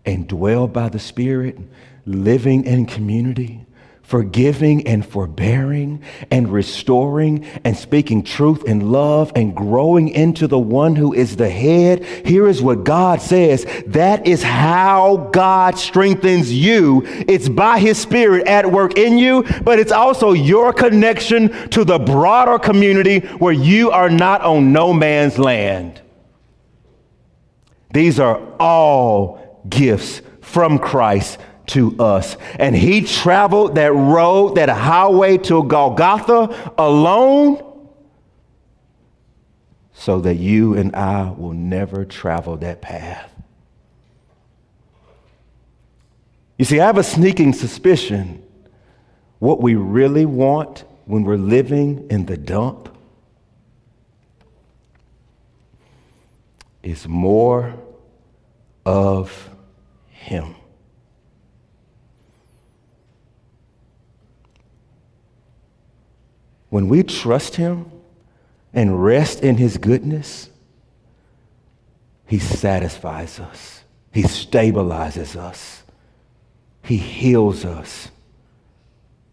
and 0.05 0.27
dwell 0.27 0.67
by 0.67 0.89
the 0.89 0.99
Spirit, 0.99 1.57
living 2.05 2.65
in 2.65 2.85
community, 2.85 3.65
forgiving 4.03 4.85
and 4.85 5.05
forbearing 5.05 6.03
and 6.29 6.51
restoring 6.51 7.43
and 7.63 7.75
speaking 7.75 8.21
truth 8.21 8.63
and 8.67 8.91
love 8.91 9.31
and 9.35 9.55
growing 9.55 10.09
into 10.09 10.45
the 10.45 10.59
one 10.59 10.95
who 10.95 11.13
is 11.13 11.37
the 11.37 11.49
head. 11.49 12.03
Here 12.25 12.47
is 12.47 12.61
what 12.61 12.83
God 12.83 13.21
says. 13.21 13.65
That 13.87 14.27
is 14.27 14.43
how 14.43 15.29
God 15.31 15.77
strengthens 15.77 16.53
you. 16.53 17.01
It's 17.05 17.49
by 17.49 17.79
his 17.79 17.97
spirit 17.97 18.45
at 18.45 18.69
work 18.69 18.97
in 18.97 19.17
you, 19.17 19.43
but 19.63 19.79
it's 19.79 19.91
also 19.91 20.33
your 20.33 20.73
connection 20.73 21.49
to 21.69 21.85
the 21.85 21.97
broader 21.97 22.59
community 22.59 23.19
where 23.19 23.53
you 23.53 23.89
are 23.89 24.09
not 24.09 24.41
on 24.41 24.73
no 24.73 24.93
man's 24.93 25.39
land. 25.39 26.01
These 27.93 28.19
are 28.19 28.41
all 28.59 29.63
gifts 29.69 30.21
from 30.41 30.77
Christ 30.77 31.39
to 31.67 31.97
us. 31.99 32.37
And 32.59 32.75
he 32.75 33.01
traveled 33.01 33.75
that 33.75 33.93
road, 33.93 34.55
that 34.55 34.69
highway 34.69 35.37
to 35.39 35.63
Golgotha 35.63 36.73
alone 36.77 37.63
so 39.93 40.19
that 40.21 40.35
you 40.35 40.75
and 40.75 40.95
I 40.95 41.29
will 41.29 41.53
never 41.53 42.03
travel 42.03 42.57
that 42.57 42.81
path. 42.81 43.29
You 46.57 46.65
see, 46.65 46.79
I 46.79 46.85
have 46.85 46.97
a 46.97 47.03
sneaking 47.03 47.53
suspicion 47.53 48.43
what 49.39 49.61
we 49.61 49.75
really 49.75 50.25
want 50.25 50.85
when 51.05 51.23
we're 51.23 51.35
living 51.35 52.07
in 52.09 52.25
the 52.25 52.37
dump 52.37 52.95
is 56.81 57.07
more 57.07 57.73
of 58.85 59.49
Him. 60.09 60.55
When 66.73 66.89
we 66.89 67.03
trust 67.03 67.57
Him 67.57 67.85
and 68.73 69.03
rest 69.03 69.43
in 69.43 69.57
His 69.57 69.77
goodness, 69.77 70.49
He 72.25 72.39
satisfies 72.39 73.39
us, 73.39 73.83
He 74.11 74.23
stabilizes 74.23 75.35
us, 75.35 75.83
He 76.81 76.97
heals 76.97 77.63
us 77.63 78.09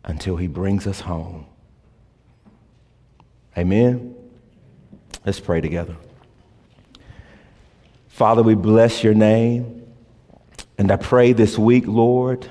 until 0.05 0.37
He 0.37 0.49
brings 0.49 0.87
us 0.87 1.01
home. 1.01 1.47
Amen. 3.57 4.15
Let's 5.25 5.41
pray 5.41 5.63
together. 5.63 5.97
Father, 8.09 8.43
we 8.43 8.55
bless 8.55 9.03
your 9.03 9.15
name. 9.15 9.91
And 10.77 10.93
I 10.93 10.97
pray 10.97 11.33
this 11.33 11.57
week, 11.57 11.87
Lord, 11.87 12.47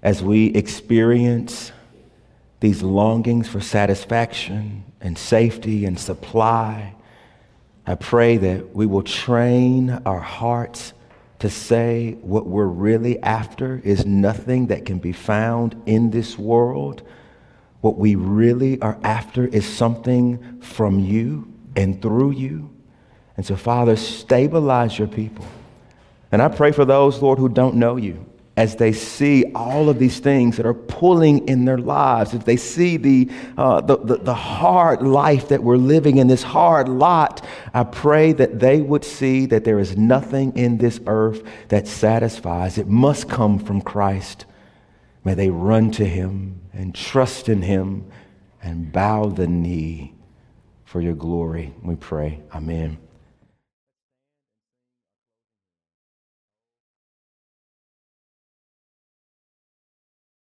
as 0.00 0.22
we 0.22 0.46
experience 0.46 1.72
these 2.60 2.82
longings 2.82 3.48
for 3.48 3.60
satisfaction 3.60 4.84
and 5.00 5.16
safety 5.16 5.84
and 5.84 5.98
supply, 5.98 6.94
I 7.86 7.94
pray 7.94 8.36
that 8.36 8.74
we 8.74 8.86
will 8.86 9.02
train 9.02 9.90
our 10.04 10.18
hearts 10.18 10.92
to 11.38 11.48
say 11.48 12.12
what 12.20 12.46
we're 12.46 12.66
really 12.66 13.22
after 13.22 13.80
is 13.84 14.04
nothing 14.04 14.66
that 14.66 14.84
can 14.84 14.98
be 14.98 15.12
found 15.12 15.80
in 15.86 16.10
this 16.10 16.36
world. 16.36 17.02
What 17.80 17.96
we 17.96 18.16
really 18.16 18.80
are 18.82 18.98
after 19.04 19.46
is 19.46 19.64
something 19.64 20.60
from 20.60 20.98
you 20.98 21.52
and 21.76 22.02
through 22.02 22.32
you. 22.32 22.70
And 23.36 23.46
so, 23.46 23.54
Father, 23.54 23.94
stabilize 23.94 24.98
your 24.98 25.06
people. 25.06 25.46
And 26.32 26.42
I 26.42 26.48
pray 26.48 26.72
for 26.72 26.84
those, 26.84 27.22
Lord, 27.22 27.38
who 27.38 27.48
don't 27.48 27.76
know 27.76 27.96
you 27.96 28.26
as 28.58 28.74
they 28.74 28.90
see 28.90 29.44
all 29.54 29.88
of 29.88 30.00
these 30.00 30.18
things 30.18 30.56
that 30.56 30.66
are 30.66 30.74
pulling 30.74 31.46
in 31.46 31.64
their 31.64 31.78
lives, 31.78 32.34
if 32.34 32.44
they 32.44 32.56
see 32.56 32.96
the, 32.96 33.30
uh, 33.56 33.80
the, 33.80 33.96
the, 33.98 34.16
the, 34.16 34.34
hard 34.34 35.00
life 35.00 35.46
that 35.50 35.62
we're 35.62 35.76
living 35.76 36.16
in, 36.16 36.26
this 36.26 36.42
hard 36.42 36.88
lot, 36.88 37.46
I 37.72 37.84
pray 37.84 38.32
that 38.32 38.58
they 38.58 38.80
would 38.80 39.04
see 39.04 39.46
that 39.46 39.62
there 39.62 39.78
is 39.78 39.96
nothing 39.96 40.56
in 40.56 40.78
this 40.78 40.98
earth 41.06 41.46
that 41.68 41.86
satisfies. 41.86 42.78
It 42.78 42.88
must 42.88 43.28
come 43.28 43.60
from 43.60 43.80
Christ. 43.80 44.44
May 45.22 45.34
they 45.34 45.50
run 45.50 45.92
to 45.92 46.04
him 46.04 46.60
and 46.72 46.92
trust 46.92 47.48
in 47.48 47.62
him 47.62 48.10
and 48.60 48.90
bow 48.90 49.26
the 49.26 49.46
knee 49.46 50.14
for 50.84 51.00
your 51.00 51.14
glory. 51.14 51.72
We 51.80 51.94
pray. 51.94 52.40
Amen. 52.52 52.98